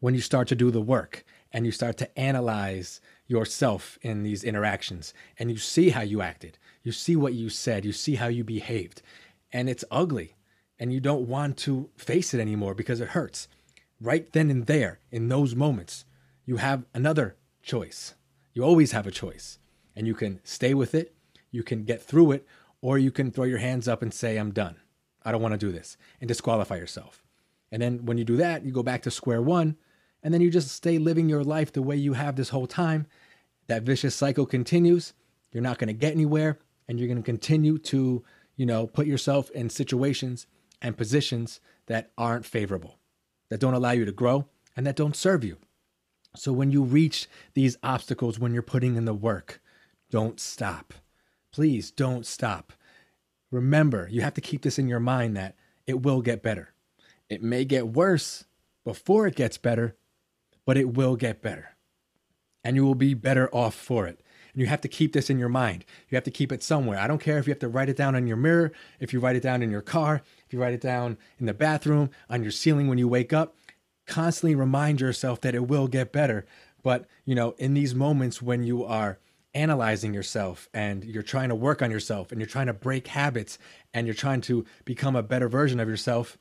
when 0.00 0.14
you 0.14 0.20
start 0.20 0.48
to 0.48 0.54
do 0.54 0.70
the 0.70 0.80
work 0.80 1.24
and 1.52 1.66
you 1.66 1.72
start 1.72 1.96
to 1.98 2.18
analyze 2.18 3.00
yourself 3.26 3.98
in 4.02 4.22
these 4.22 4.44
interactions 4.44 5.12
and 5.38 5.50
you 5.50 5.56
see 5.56 5.90
how 5.90 6.02
you 6.02 6.22
acted, 6.22 6.58
you 6.82 6.92
see 6.92 7.16
what 7.16 7.34
you 7.34 7.48
said, 7.48 7.84
you 7.84 7.92
see 7.92 8.14
how 8.14 8.28
you 8.28 8.44
behaved, 8.44 9.02
and 9.52 9.68
it's 9.68 9.84
ugly 9.90 10.37
and 10.78 10.92
you 10.92 11.00
don't 11.00 11.28
want 11.28 11.56
to 11.56 11.90
face 11.96 12.32
it 12.32 12.40
anymore 12.40 12.74
because 12.74 13.00
it 13.00 13.08
hurts. 13.08 13.48
Right 14.00 14.30
then 14.32 14.50
and 14.50 14.66
there, 14.66 15.00
in 15.11 15.28
those 15.28 15.54
moments, 15.54 16.04
you 16.44 16.58
have 16.58 16.84
another 16.94 17.37
choice. 17.62 18.14
You 18.54 18.62
always 18.62 18.92
have 18.92 19.06
a 19.06 19.11
choice, 19.11 19.58
and 19.96 20.06
you 20.06 20.14
can 20.14 20.40
stay 20.44 20.74
with 20.74 20.94
it, 20.94 21.14
you 21.59 21.64
can 21.64 21.83
get 21.83 22.01
through 22.01 22.31
it, 22.31 22.47
or 22.81 22.99
you 22.99 23.11
can 23.11 23.33
throw 23.33 23.44
your 23.44 23.59
hands 23.59 23.88
up 23.88 24.01
and 24.01 24.14
say, 24.14 24.37
I'm 24.37 24.53
done. 24.53 24.77
I 25.25 25.33
don't 25.33 25.42
want 25.42 25.55
to 25.55 25.59
do 25.59 25.73
this, 25.73 25.97
and 26.21 26.29
disqualify 26.29 26.77
yourself. 26.77 27.25
And 27.73 27.83
then 27.83 28.07
when 28.07 28.16
you 28.16 28.25
do 28.25 28.37
that, 28.37 28.64
you 28.64 28.71
go 28.71 28.85
back 28.85 29.03
to 29.03 29.11
square 29.11 29.42
one, 29.42 29.77
and 30.23 30.33
then 30.33 30.40
you 30.40 30.53
just 30.53 30.68
stay 30.68 30.99
living 30.99 31.29
your 31.29 31.42
life 31.42 31.73
the 31.73 31.83
way 31.83 31.97
you 31.97 32.12
have 32.12 32.37
this 32.37 32.51
whole 32.51 32.68
time. 32.68 33.09
That 33.66 33.83
vicious 33.83 34.14
cycle 34.14 34.47
continues. 34.47 35.14
You're 35.51 35.64
not 35.64 35.79
going 35.79 35.88
to 35.88 35.92
get 35.92 36.12
anywhere, 36.12 36.61
and 36.87 36.97
you're 36.97 37.09
going 37.09 37.18
to 37.18 37.25
continue 37.25 37.77
to, 37.79 38.25
you 38.55 38.64
know, 38.64 38.87
put 38.87 39.09
yourself 39.09 39.51
in 39.51 39.68
situations 39.68 40.47
and 40.81 40.97
positions 40.97 41.61
that 41.87 42.12
aren't 42.16 42.47
favorable, 42.47 43.01
that 43.49 43.59
don't 43.59 43.75
allow 43.75 43.90
you 43.90 44.05
to 44.05 44.12
grow, 44.12 44.47
and 44.77 44.87
that 44.87 44.94
don't 44.94 45.16
serve 45.16 45.42
you. 45.42 45.57
So 46.37 46.53
when 46.53 46.71
you 46.71 46.85
reach 46.85 47.27
these 47.55 47.77
obstacles, 47.83 48.38
when 48.38 48.53
you're 48.53 48.62
putting 48.62 48.94
in 48.94 49.07
the 49.07 49.12
work, 49.12 49.61
don't 50.09 50.38
stop. 50.38 50.94
Please 51.52 51.90
don't 51.90 52.26
stop. 52.26 52.72
Remember, 53.50 54.08
you 54.11 54.20
have 54.20 54.34
to 54.34 54.40
keep 54.40 54.62
this 54.62 54.78
in 54.78 54.88
your 54.88 55.00
mind 55.00 55.37
that 55.37 55.56
it 55.87 56.02
will 56.02 56.20
get 56.20 56.42
better. 56.42 56.74
It 57.28 57.42
may 57.42 57.64
get 57.64 57.88
worse 57.88 58.44
before 58.84 59.26
it 59.26 59.37
gets 59.37 59.58
better, 59.58 59.96
but 60.66 60.76
it 60.76 60.94
will 60.94 61.16
get 61.16 61.42
better. 61.42 61.70
And 62.62 62.76
you 62.76 62.84
will 62.84 62.94
be 62.94 63.14
better 63.14 63.48
off 63.54 63.74
for 63.74 64.06
it. 64.06 64.20
And 64.52 64.61
you 64.61 64.66
have 64.66 64.80
to 64.82 64.88
keep 64.88 65.12
this 65.12 65.30
in 65.30 65.38
your 65.38 65.48
mind. 65.48 65.84
You 66.08 66.16
have 66.16 66.24
to 66.24 66.30
keep 66.30 66.52
it 66.52 66.62
somewhere. 66.62 66.98
I 66.98 67.06
don't 67.06 67.20
care 67.20 67.38
if 67.38 67.46
you 67.46 67.52
have 67.52 67.61
to 67.61 67.68
write 67.68 67.88
it 67.88 67.96
down 67.96 68.14
on 68.14 68.26
your 68.26 68.37
mirror, 68.37 68.72
if 69.00 69.12
you 69.12 69.20
write 69.20 69.37
it 69.37 69.42
down 69.42 69.62
in 69.62 69.70
your 69.70 69.82
car, 69.82 70.22
if 70.46 70.52
you 70.52 70.61
write 70.61 70.74
it 70.74 70.80
down 70.80 71.16
in 71.38 71.46
the 71.46 71.54
bathroom, 71.54 72.11
on 72.28 72.42
your 72.42 72.52
ceiling 72.52 72.88
when 72.88 72.98
you 72.98 73.08
wake 73.08 73.32
up. 73.32 73.56
Constantly 74.06 74.54
remind 74.54 75.00
yourself 75.00 75.40
that 75.42 75.54
it 75.54 75.68
will 75.68 75.87
get 75.87 76.12
better. 76.12 76.44
But, 76.82 77.06
you 77.24 77.34
know, 77.34 77.54
in 77.58 77.74
these 77.74 77.94
moments 77.94 78.42
when 78.42 78.62
you 78.62 78.84
are 78.84 79.18
analyzing 79.54 80.14
yourself 80.14 80.68
and 80.74 81.04
you're 81.04 81.22
trying 81.22 81.48
to 81.48 81.54
work 81.54 81.82
on 81.82 81.90
yourself 81.90 82.30
and 82.30 82.40
you're 82.40 82.48
trying 82.48 82.66
to 82.66 82.72
break 82.72 83.08
habits 83.08 83.58
and 83.94 84.06
you're 84.06 84.14
trying 84.14 84.40
to 84.42 84.64
become 84.84 85.16
a 85.16 85.22
better 85.22 85.48
version 85.48 85.80
of 85.80 85.88
yourself, 85.88 86.38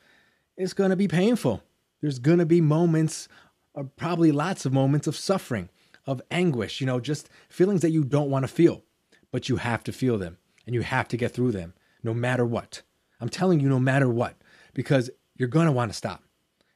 it's 0.56 0.74
going 0.74 0.90
to 0.90 0.96
be 0.96 1.08
painful. 1.08 1.64
There's 2.02 2.20
going 2.20 2.40
to 2.40 2.46
be 2.46 2.62
moments, 2.62 3.28
or 3.74 3.86
probably 3.86 4.32
lots 4.32 4.66
of 4.66 4.74
moments 4.74 5.08
of 5.08 5.16
suffering, 5.16 5.70
of 6.06 6.22
anguish, 6.32 6.80
you 6.80 6.88
know, 6.88 7.00
just 7.00 7.30
feelings 7.50 7.82
that 7.82 7.92
you 7.92 8.04
don't 8.04 8.30
want 8.30 8.44
to 8.44 8.48
feel, 8.48 8.84
but 9.32 9.50
you 9.50 9.58
have 9.58 9.84
to 9.86 9.92
feel 9.92 10.18
them 10.18 10.38
and 10.66 10.76
you 10.76 10.82
have 10.82 11.08
to 11.08 11.18
get 11.18 11.34
through 11.34 11.52
them 11.52 11.74
no 12.04 12.14
matter 12.14 12.46
what. 12.46 12.82
I'm 13.20 13.30
telling 13.30 13.60
you, 13.60 13.68
no 13.68 13.80
matter 13.80 14.08
what, 14.08 14.36
because 14.74 15.10
you're 15.36 15.48
going 15.48 15.66
to 15.66 15.72
want 15.72 15.92
to 15.92 15.98
stop. 15.98 16.24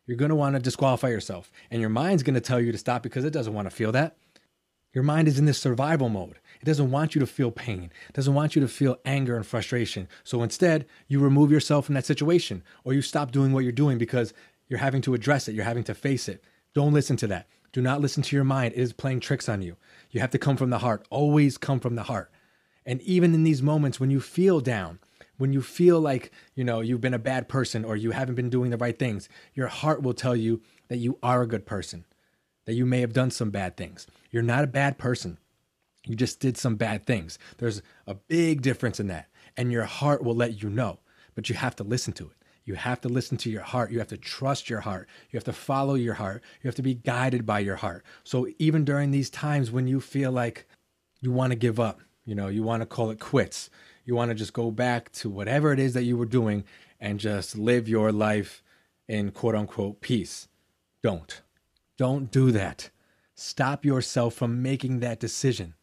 You're 0.07 0.17
going 0.17 0.29
to 0.29 0.35
want 0.35 0.55
to 0.55 0.61
disqualify 0.61 1.09
yourself, 1.09 1.51
and 1.69 1.79
your 1.79 1.89
mind's 1.89 2.23
going 2.23 2.33
to 2.33 2.41
tell 2.41 2.59
you 2.59 2.71
to 2.71 2.77
stop 2.77 3.03
because 3.03 3.23
it 3.23 3.31
doesn't 3.31 3.53
want 3.53 3.69
to 3.69 3.75
feel 3.75 3.91
that. 3.91 4.17
Your 4.93 5.03
mind 5.05 5.29
is 5.29 5.39
in 5.39 5.45
this 5.45 5.57
survival 5.57 6.09
mode. 6.09 6.39
It 6.61 6.65
doesn't 6.65 6.91
want 6.91 7.15
you 7.15 7.19
to 7.19 7.27
feel 7.27 7.49
pain. 7.49 7.91
It 8.09 8.13
doesn't 8.13 8.33
want 8.33 8.55
you 8.55 8.61
to 8.61 8.67
feel 8.67 8.97
anger 9.05 9.37
and 9.37 9.45
frustration. 9.45 10.09
So 10.23 10.43
instead, 10.43 10.85
you 11.07 11.19
remove 11.19 11.49
yourself 11.49 11.85
from 11.85 11.95
that 11.95 12.05
situation 12.05 12.61
or 12.83 12.93
you 12.93 13.01
stop 13.01 13.31
doing 13.31 13.53
what 13.53 13.63
you're 13.63 13.71
doing 13.71 13.97
because 13.97 14.33
you're 14.67 14.79
having 14.79 15.01
to 15.03 15.13
address 15.13 15.47
it. 15.47 15.55
You're 15.55 15.63
having 15.63 15.85
to 15.85 15.93
face 15.93 16.27
it. 16.27 16.43
Don't 16.73 16.93
listen 16.93 17.15
to 17.17 17.27
that. 17.27 17.47
Do 17.71 17.81
not 17.81 18.01
listen 18.01 18.21
to 18.23 18.35
your 18.35 18.43
mind. 18.43 18.73
It 18.73 18.81
is 18.81 18.91
playing 18.91 19.21
tricks 19.21 19.47
on 19.47 19.61
you. 19.61 19.77
You 20.11 20.19
have 20.19 20.31
to 20.31 20.37
come 20.37 20.57
from 20.57 20.71
the 20.71 20.79
heart. 20.79 21.07
Always 21.09 21.57
come 21.57 21.79
from 21.79 21.95
the 21.95 22.03
heart. 22.03 22.29
And 22.85 23.01
even 23.03 23.33
in 23.33 23.43
these 23.43 23.61
moments 23.61 23.99
when 23.99 24.11
you 24.11 24.19
feel 24.19 24.59
down, 24.59 24.99
when 25.37 25.53
you 25.53 25.61
feel 25.61 26.01
like, 26.01 26.31
you 26.53 26.65
know, 26.65 26.81
you've 26.81 27.01
been 27.01 27.13
a 27.13 27.19
bad 27.19 27.47
person 27.47 27.85
or 27.85 27.95
you 27.95 28.11
haven't 28.11 28.35
been 28.35 28.49
doing 28.49 28.71
the 28.71 28.77
right 28.77 28.99
things, 28.99 29.29
your 29.53 29.67
heart 29.67 30.01
will 30.03 30.13
tell 30.13 30.35
you 30.35 30.61
that 30.89 30.97
you 30.97 31.17
are 31.23 31.41
a 31.41 31.47
good 31.47 31.65
person 31.65 32.03
that 32.71 32.77
you 32.77 32.85
may 32.85 33.01
have 33.01 33.11
done 33.11 33.29
some 33.29 33.49
bad 33.49 33.75
things. 33.75 34.07
You're 34.29 34.41
not 34.41 34.63
a 34.63 34.67
bad 34.67 34.97
person. 34.97 35.37
You 36.05 36.15
just 36.15 36.39
did 36.39 36.55
some 36.55 36.77
bad 36.77 37.05
things. 37.05 37.37
There's 37.57 37.81
a 38.07 38.13
big 38.13 38.61
difference 38.61 38.97
in 38.97 39.07
that. 39.07 39.27
And 39.57 39.73
your 39.73 39.83
heart 39.83 40.23
will 40.23 40.35
let 40.35 40.63
you 40.63 40.69
know, 40.69 40.99
but 41.35 41.49
you 41.49 41.55
have 41.55 41.75
to 41.75 41.83
listen 41.83 42.13
to 42.13 42.27
it. 42.27 42.31
You 42.63 42.75
have 42.75 43.01
to 43.01 43.09
listen 43.09 43.35
to 43.39 43.49
your 43.49 43.61
heart. 43.61 43.91
You 43.91 43.99
have 43.99 44.07
to 44.07 44.17
trust 44.17 44.69
your 44.69 44.79
heart. 44.79 45.09
You 45.31 45.35
have 45.35 45.43
to 45.43 45.51
follow 45.51 45.95
your 45.95 46.13
heart. 46.13 46.43
You 46.63 46.69
have 46.69 46.75
to 46.75 46.81
be 46.81 46.93
guided 46.93 47.45
by 47.45 47.59
your 47.59 47.75
heart. 47.75 48.05
So 48.23 48.47
even 48.57 48.85
during 48.85 49.11
these 49.11 49.29
times 49.29 49.69
when 49.69 49.85
you 49.85 49.99
feel 49.99 50.31
like 50.31 50.65
you 51.19 51.33
want 51.33 51.51
to 51.51 51.57
give 51.57 51.77
up, 51.77 51.99
you 52.23 52.35
know, 52.35 52.47
you 52.47 52.63
want 52.63 52.83
to 52.83 52.85
call 52.85 53.09
it 53.09 53.19
quits, 53.19 53.69
you 54.05 54.15
want 54.15 54.31
to 54.31 54.35
just 54.35 54.53
go 54.53 54.71
back 54.71 55.11
to 55.11 55.29
whatever 55.29 55.73
it 55.73 55.79
is 55.79 55.93
that 55.93 56.03
you 56.03 56.15
were 56.15 56.25
doing 56.25 56.63
and 57.01 57.19
just 57.19 57.57
live 57.57 57.89
your 57.89 58.13
life 58.13 58.63
in 59.09 59.31
quote 59.31 59.55
unquote 59.55 59.99
peace. 59.99 60.47
Don't. 61.03 61.41
Don't 62.01 62.31
do 62.31 62.49
that. 62.49 62.89
Stop 63.35 63.85
yourself 63.85 64.33
from 64.33 64.63
making 64.63 65.01
that 65.01 65.19
decision. 65.19 65.75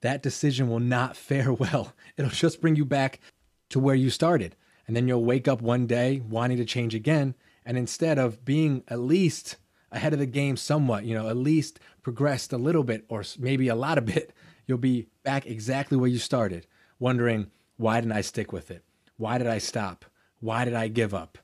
That 0.00 0.20
decision 0.20 0.68
will 0.68 0.80
not 0.80 1.16
fare 1.28 1.52
well. 1.52 1.92
It'll 2.16 2.32
just 2.32 2.60
bring 2.60 2.74
you 2.74 2.84
back 2.84 3.20
to 3.68 3.78
where 3.78 3.94
you 3.94 4.10
started. 4.10 4.56
And 4.88 4.96
then 4.96 5.06
you'll 5.06 5.24
wake 5.24 5.46
up 5.46 5.62
one 5.62 5.86
day 5.86 6.22
wanting 6.28 6.56
to 6.56 6.64
change 6.64 6.92
again. 6.92 7.36
And 7.64 7.78
instead 7.78 8.18
of 8.18 8.44
being 8.44 8.82
at 8.88 8.98
least 8.98 9.58
ahead 9.92 10.12
of 10.12 10.18
the 10.18 10.26
game 10.26 10.56
somewhat, 10.56 11.04
you 11.04 11.14
know, 11.14 11.28
at 11.28 11.36
least 11.36 11.78
progressed 12.02 12.52
a 12.52 12.58
little 12.58 12.82
bit 12.82 13.04
or 13.08 13.22
maybe 13.38 13.68
a 13.68 13.76
lot 13.76 13.96
of 13.96 14.06
bit, 14.06 14.32
you'll 14.66 14.76
be 14.76 15.06
back 15.22 15.46
exactly 15.46 15.96
where 15.96 16.10
you 16.10 16.18
started, 16.18 16.66
wondering, 16.98 17.48
why 17.76 18.00
didn't 18.00 18.10
I 18.10 18.22
stick 18.22 18.52
with 18.52 18.72
it? 18.72 18.82
Why 19.18 19.38
did 19.38 19.46
I 19.46 19.58
stop? 19.58 20.04
Why 20.40 20.64
did 20.64 20.74
I 20.74 20.88
give 20.88 21.14
up? 21.14 21.38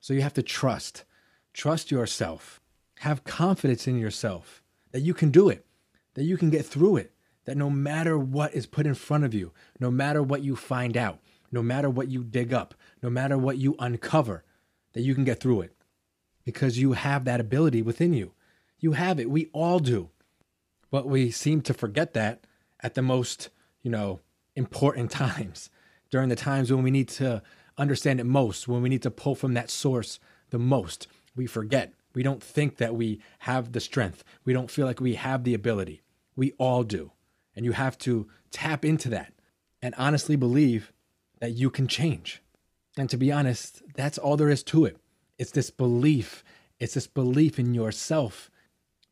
So 0.00 0.14
you 0.14 0.22
have 0.22 0.32
to 0.32 0.42
trust. 0.42 1.04
Trust 1.52 1.90
yourself. 1.90 2.58
Have 3.00 3.24
confidence 3.24 3.86
in 3.86 3.98
yourself 3.98 4.62
that 4.92 5.00
you 5.00 5.14
can 5.14 5.30
do 5.30 5.48
it, 5.48 5.66
that 6.14 6.24
you 6.24 6.36
can 6.36 6.50
get 6.50 6.64
through 6.64 6.96
it, 6.96 7.12
that 7.44 7.56
no 7.56 7.70
matter 7.70 8.18
what 8.18 8.54
is 8.54 8.66
put 8.66 8.86
in 8.86 8.94
front 8.94 9.24
of 9.24 9.34
you, 9.34 9.52
no 9.78 9.90
matter 9.90 10.22
what 10.22 10.42
you 10.42 10.56
find 10.56 10.96
out, 10.96 11.20
no 11.52 11.62
matter 11.62 11.88
what 11.88 12.08
you 12.08 12.24
dig 12.24 12.52
up, 12.52 12.74
no 13.02 13.10
matter 13.10 13.38
what 13.38 13.58
you 13.58 13.76
uncover, 13.78 14.44
that 14.92 15.02
you 15.02 15.14
can 15.14 15.24
get 15.24 15.40
through 15.40 15.60
it 15.60 15.76
because 16.44 16.78
you 16.78 16.92
have 16.92 17.24
that 17.24 17.40
ability 17.40 17.82
within 17.82 18.14
you. 18.14 18.32
You 18.78 18.92
have 18.92 19.20
it. 19.20 19.28
We 19.28 19.50
all 19.52 19.78
do. 19.78 20.10
But 20.90 21.08
we 21.08 21.30
seem 21.30 21.60
to 21.62 21.74
forget 21.74 22.14
that 22.14 22.46
at 22.80 22.94
the 22.94 23.02
most, 23.02 23.50
you 23.82 23.90
know, 23.90 24.20
important 24.54 25.10
times, 25.10 25.68
during 26.10 26.28
the 26.28 26.36
times 26.36 26.72
when 26.72 26.84
we 26.84 26.90
need 26.90 27.08
to 27.08 27.42
understand 27.76 28.20
it 28.20 28.24
most, 28.24 28.68
when 28.68 28.80
we 28.80 28.88
need 28.88 29.02
to 29.02 29.10
pull 29.10 29.34
from 29.34 29.54
that 29.54 29.70
source 29.70 30.18
the 30.50 30.58
most. 30.58 31.08
We 31.34 31.46
forget. 31.46 31.92
We 32.16 32.22
don't 32.22 32.42
think 32.42 32.78
that 32.78 32.94
we 32.94 33.20
have 33.40 33.72
the 33.72 33.80
strength. 33.80 34.24
We 34.46 34.54
don't 34.54 34.70
feel 34.70 34.86
like 34.86 35.02
we 35.02 35.16
have 35.16 35.44
the 35.44 35.52
ability. 35.52 36.00
We 36.34 36.52
all 36.52 36.82
do. 36.82 37.12
And 37.54 37.66
you 37.66 37.72
have 37.72 37.98
to 37.98 38.26
tap 38.50 38.86
into 38.86 39.10
that 39.10 39.34
and 39.82 39.94
honestly 39.98 40.34
believe 40.34 40.94
that 41.40 41.52
you 41.52 41.68
can 41.68 41.86
change. 41.86 42.40
And 42.96 43.10
to 43.10 43.18
be 43.18 43.30
honest, 43.30 43.82
that's 43.94 44.16
all 44.16 44.38
there 44.38 44.48
is 44.48 44.62
to 44.62 44.86
it. 44.86 44.96
It's 45.38 45.50
this 45.50 45.68
belief, 45.68 46.42
it's 46.80 46.94
this 46.94 47.06
belief 47.06 47.58
in 47.58 47.74
yourself 47.74 48.50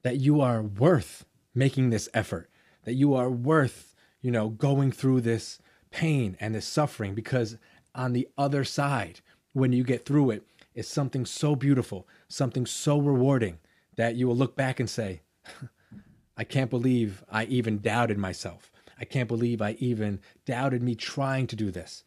that 0.03 0.17
you 0.17 0.41
are 0.41 0.63
worth 0.63 1.27
making 1.55 1.91
this 1.91 2.09
effort, 2.15 2.49
that 2.85 2.95
you 2.95 3.13
are 3.13 3.29
worth, 3.29 3.95
you 4.23 4.31
know, 4.31 4.49
going 4.49 4.91
through 4.91 5.21
this 5.21 5.59
pain 5.91 6.39
and 6.41 6.55
this 6.55 6.67
suffering 6.67 7.15
because 7.15 7.59
on 7.95 8.15
the 8.15 8.27
other 8.39 8.65
side, 8.65 9.21
when 9.53 9.75
you 9.75 9.85
get 9.85 10.07
through 10.07 10.31
it, 10.31 10.47
is 10.75 10.89
something 10.89 11.25
so 11.25 11.55
beautiful, 11.55 12.09
something 12.29 12.67
so 12.67 12.99
rewarding 12.99 13.59
that 13.97 14.17
you 14.17 14.27
will 14.27 14.37
look 14.37 14.57
back 14.57 14.81
and 14.81 14.91
say, 14.91 15.23
I 16.37 16.45
can't 16.45 16.71
believe 16.71 17.23
I 17.31 17.45
even 17.45 17.81
doubted 17.81 18.19
myself. 18.19 18.73
I 18.99 19.05
can't 19.05 19.29
believe 19.29 19.63
I 19.63 19.77
even 19.79 20.21
doubted 20.45 20.83
me 20.83 20.95
trying 20.95 21.47
to 21.49 21.57
do 21.57 21.71
this. 21.71 22.05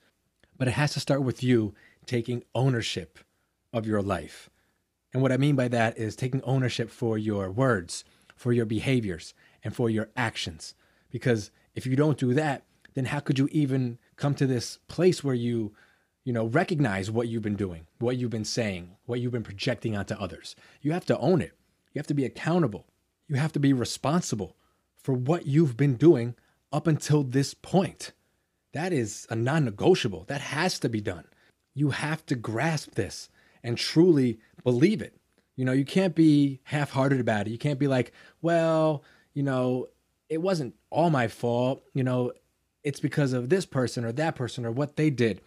But 0.57 0.67
it 0.67 0.71
has 0.71 0.93
to 0.93 0.99
start 0.99 1.23
with 1.23 1.43
you 1.43 1.73
taking 2.05 2.43
ownership 2.55 3.19
of 3.71 3.85
your 3.85 4.01
life. 4.01 4.49
And 5.13 5.21
what 5.21 5.31
I 5.31 5.37
mean 5.37 5.55
by 5.55 5.67
that 5.69 5.97
is 5.97 6.15
taking 6.15 6.41
ownership 6.43 6.89
for 6.89 7.17
your 7.17 7.49
words, 7.51 8.03
for 8.35 8.51
your 8.51 8.65
behaviors, 8.65 9.33
and 9.63 9.75
for 9.75 9.89
your 9.89 10.09
actions. 10.15 10.75
Because 11.09 11.51
if 11.75 11.85
you 11.85 11.95
don't 11.95 12.17
do 12.17 12.33
that, 12.33 12.63
then 12.93 13.05
how 13.05 13.19
could 13.19 13.39
you 13.39 13.47
even 13.51 13.99
come 14.15 14.33
to 14.35 14.47
this 14.47 14.79
place 14.87 15.23
where 15.23 15.35
you 15.35 15.73
you 16.27 16.33
know, 16.33 16.47
recognize 16.47 17.09
what 17.09 17.29
you've 17.29 17.41
been 17.41 17.55
doing, 17.55 17.87
what 17.99 18.17
you've 18.17 18.31
been 18.31 18.43
saying, 18.43 18.97
what 19.05 19.21
you've 19.21 19.31
been 19.31 19.43
projecting 19.43 19.95
onto 19.95 20.13
others. 20.15 20.57
You 20.81 20.91
have 20.91 21.05
to 21.05 21.17
own 21.19 21.39
it. 21.39 21.53
You 21.93 21.99
have 21.99 22.07
to 22.07 22.13
be 22.13 22.25
accountable. 22.25 22.85
You 23.29 23.37
have 23.37 23.53
to 23.53 23.61
be 23.61 23.71
responsible 23.71 24.57
for 25.01 25.13
what 25.13 25.45
you've 25.45 25.77
been 25.77 25.95
doing 25.95 26.35
up 26.69 26.85
until 26.85 27.23
this 27.23 27.53
point. 27.53 28.11
That 28.73 28.91
is 28.91 29.25
a 29.29 29.37
non 29.37 29.63
negotiable. 29.63 30.25
That 30.27 30.41
has 30.41 30.79
to 30.79 30.89
be 30.89 30.99
done. 30.99 31.23
You 31.73 31.91
have 31.91 32.25
to 32.25 32.35
grasp 32.35 32.95
this 32.95 33.29
and 33.63 33.77
truly 33.77 34.37
believe 34.65 35.01
it. 35.01 35.15
You 35.55 35.63
know, 35.63 35.71
you 35.71 35.85
can't 35.85 36.13
be 36.13 36.59
half 36.63 36.91
hearted 36.91 37.21
about 37.21 37.47
it. 37.47 37.51
You 37.51 37.57
can't 37.57 37.79
be 37.79 37.87
like, 37.87 38.11
well, 38.41 39.01
you 39.33 39.43
know, 39.43 39.87
it 40.27 40.41
wasn't 40.41 40.75
all 40.89 41.09
my 41.09 41.29
fault. 41.29 41.83
You 41.93 42.03
know, 42.03 42.33
it's 42.83 42.99
because 42.99 43.31
of 43.31 43.47
this 43.47 43.65
person 43.65 44.03
or 44.03 44.11
that 44.11 44.35
person 44.35 44.65
or 44.65 44.71
what 44.71 44.97
they 44.97 45.09
did. 45.09 45.39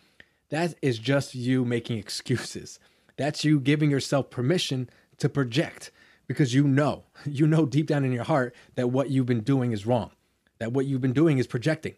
That 0.51 0.75
is 0.83 0.99
just 0.99 1.35
you 1.35 1.65
making 1.65 1.99
excuses. 1.99 2.79
That's 3.17 3.45
you 3.45 3.61
giving 3.61 3.91
yourself 3.91 4.31
permission 4.31 4.91
to 5.19 5.29
project 5.29 5.91
because 6.27 6.55
you 6.55 6.67
know, 6.67 7.05
you 7.27 7.47
know 7.47 7.67
deep 7.67 7.87
down 7.87 8.05
in 8.05 8.13
your 8.13 8.25
heart 8.25 8.55
that 8.75 8.89
what 8.89 9.11
you've 9.11 9.27
been 9.27 9.41
doing 9.41 9.73
is 9.73 9.87
wrong, 9.87 10.11
that 10.59 10.73
what 10.73 10.87
you've 10.87 11.01
been 11.01 11.13
doing 11.13 11.39
is 11.39 11.47
projecting. 11.47 11.95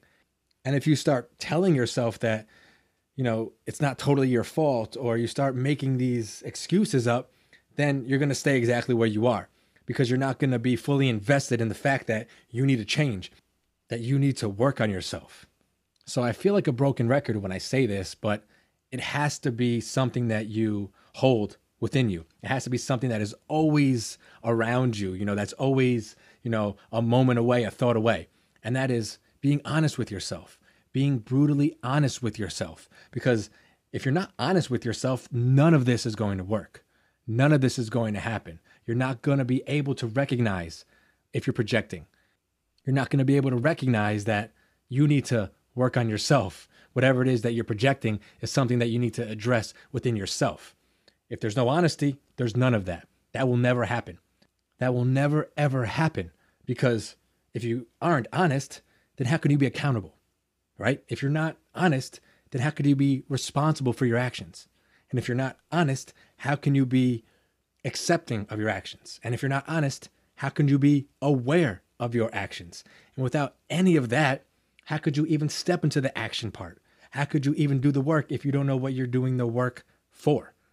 And 0.65 0.77
if 0.77 0.87
you 0.87 0.97
start 0.97 1.39
telling 1.39 1.75
yourself 1.75 2.19
that, 2.21 2.47
you 3.17 3.25
know, 3.25 3.53
it's 3.67 3.81
not 3.81 3.99
totally 3.99 4.29
your 4.29 4.45
fault, 4.45 4.97
or 4.99 5.17
you 5.17 5.27
start 5.27 5.55
making 5.55 5.99
these 5.99 6.43
excuses 6.47 7.07
up, 7.07 7.31
then 7.77 8.05
you're 8.07 8.19
going 8.19 8.29
to 8.29 8.35
stay 8.35 8.57
exactly 8.57 8.95
where 8.95 9.09
you 9.09 9.27
are 9.27 9.49
because 9.87 10.09
you're 10.09 10.19
not 10.19 10.39
going 10.39 10.51
to 10.51 10.59
be 10.59 10.77
fully 10.77 11.09
invested 11.09 11.61
in 11.61 11.69
the 11.69 11.75
fact 11.75 12.07
that 12.07 12.29
you 12.51 12.65
need 12.65 12.77
to 12.77 12.85
change, 12.85 13.33
that 13.89 14.01
you 14.01 14.19
need 14.19 14.37
to 14.37 14.49
work 14.49 14.81
on 14.81 14.91
yourself. 14.91 15.47
So 16.05 16.23
I 16.23 16.33
feel 16.33 16.55
like 16.55 16.67
a 16.67 16.73
broken 16.73 17.09
record 17.09 17.37
when 17.37 17.53
I 17.53 17.59
say 17.59 17.87
this, 17.87 18.15
but 18.15 18.45
it 18.91 19.01
has 19.01 19.39
to 19.41 19.53
be 19.53 19.81
something 19.81 20.29
that 20.29 20.49
you 20.49 20.91
hold 21.15 21.57
within 21.81 22.11
you. 22.11 22.25
It 22.43 22.49
has 22.49 22.65
to 22.65 22.71
be 22.71 22.79
something 22.79 23.11
that 23.11 23.21
is 23.21 23.35
always 23.49 24.19
around 24.45 24.99
you, 24.99 25.13
you 25.15 25.25
know, 25.25 25.35
that's 25.35 25.53
always, 25.55 26.17
you 26.43 26.51
know, 26.51 26.77
a 26.93 27.03
moment 27.03 27.39
away, 27.39 27.65
a 27.65 27.71
thought 27.71 27.97
away. 27.97 28.29
And 28.63 28.77
that 28.77 28.91
is 28.91 29.19
being 29.41 29.61
honest 29.65 29.99
with 29.99 30.11
yourself, 30.11 30.59
being 30.93 31.19
brutally 31.19 31.77
honest 31.83 32.23
with 32.23 32.39
yourself. 32.39 32.89
Because 33.11 33.51
if 33.93 34.05
you're 34.05 34.13
not 34.13 34.33
honest 34.39 34.71
with 34.71 34.85
yourself, 34.85 35.29
none 35.33 35.75
of 35.75 35.85
this 35.85 36.07
is 36.07 36.15
going 36.15 36.39
to 36.39 36.45
work. 36.45 36.85
None 37.27 37.53
of 37.53 37.61
this 37.61 37.79
is 37.79 37.91
going 37.91 38.15
to 38.15 38.21
happen. 38.21 38.61
You're 38.87 38.97
not 38.97 39.23
going 39.23 39.39
to 39.39 39.45
be 39.45 39.63
able 39.67 39.95
to 39.97 40.07
recognize 40.07 40.85
if 41.33 41.47
you're 41.47 41.55
projecting. 41.55 42.07
You're 42.85 42.95
not 42.95 43.11
going 43.11 43.19
to 43.19 43.25
be 43.25 43.37
able 43.37 43.51
to 43.51 43.57
recognize 43.57 44.25
that 44.25 44.53
you 44.89 45.07
need 45.07 45.25
to 45.27 45.51
work 45.75 45.97
on 45.97 46.09
yourself. 46.09 46.69
Whatever 46.93 47.23
it 47.23 47.29
is 47.29 47.43
that 47.43 47.53
you're 47.53 47.65
projecting 47.65 48.21
is 48.41 48.51
something 48.51 48.79
that 48.79 48.89
you 48.89 48.99
need 48.99 49.15
to 49.15 49.29
address 49.29 49.73
within 49.93 50.17
yourself. 50.17 50.77
If 51.29 51.41
there's 51.41 51.57
no 51.57 51.69
honesty, 51.69 52.19
there's 52.37 52.57
none 52.57 52.75
of 52.75 52.85
that. 52.85 53.09
That 53.33 53.49
will 53.49 53.57
never 53.57 53.85
happen. 53.85 54.19
That 54.79 54.95
will 54.95 55.05
never, 55.05 55.51
ever 55.57 55.87
happen 55.87 56.33
because 56.67 57.17
if 57.55 57.65
you 57.65 57.87
aren't 58.01 58.27
honest, 58.33 58.83
then 59.17 59.27
how 59.29 59.37
can 59.37 59.51
you 59.51 59.59
be 59.59 59.67
accountable? 59.67 60.17
Right? 60.79 61.03
If 61.09 61.23
you're 61.23 61.31
not 61.31 61.57
honest, 61.75 62.21
then 62.51 62.63
how 62.63 62.71
could 62.71 62.87
you 62.87 62.97
be 62.97 63.25
responsible 63.29 63.93
for 63.93 64.07
your 64.07 64.19
actions? 64.19 64.69
And 65.11 65.19
if 65.19 65.29
you're 65.29 65.37
not 65.37 65.59
honest, 65.71 66.13
how 66.39 66.57
can 66.57 66.75
you 66.75 66.87
be 66.87 67.25
accepting 67.85 68.47
of 68.51 68.59
your 68.59 68.69
actions? 68.69 69.21
And 69.23 69.35
if 69.35 69.43
you're 69.43 69.49
not 69.49 69.65
honest, 69.69 70.09
how 70.37 70.49
can 70.49 70.69
you 70.69 70.79
be 70.79 71.07
aware 71.21 71.83
of 72.01 72.15
your 72.15 72.31
actions? 72.33 72.83
And 73.15 73.23
without 73.23 73.57
any 73.71 73.97
of 73.97 74.09
that, 74.09 74.45
how 74.85 74.99
could 74.99 75.17
you 75.17 75.27
even 75.27 75.49
step 75.49 75.85
into 75.85 76.01
the 76.01 76.17
action 76.17 76.51
part? 76.51 76.79
How 77.11 77.25
could 77.25 77.45
you 77.45 77.53
even 77.55 77.81
do 77.81 77.93
the 77.93 78.01
work 78.01 78.33
if 78.33 78.45
you 78.45 78.53
don't 78.53 78.67
know 78.67 78.77
what 78.77 78.95
you're 78.95 79.07
doing 79.07 79.37
the 79.37 79.47
work 79.47 79.85
for? 80.11 80.55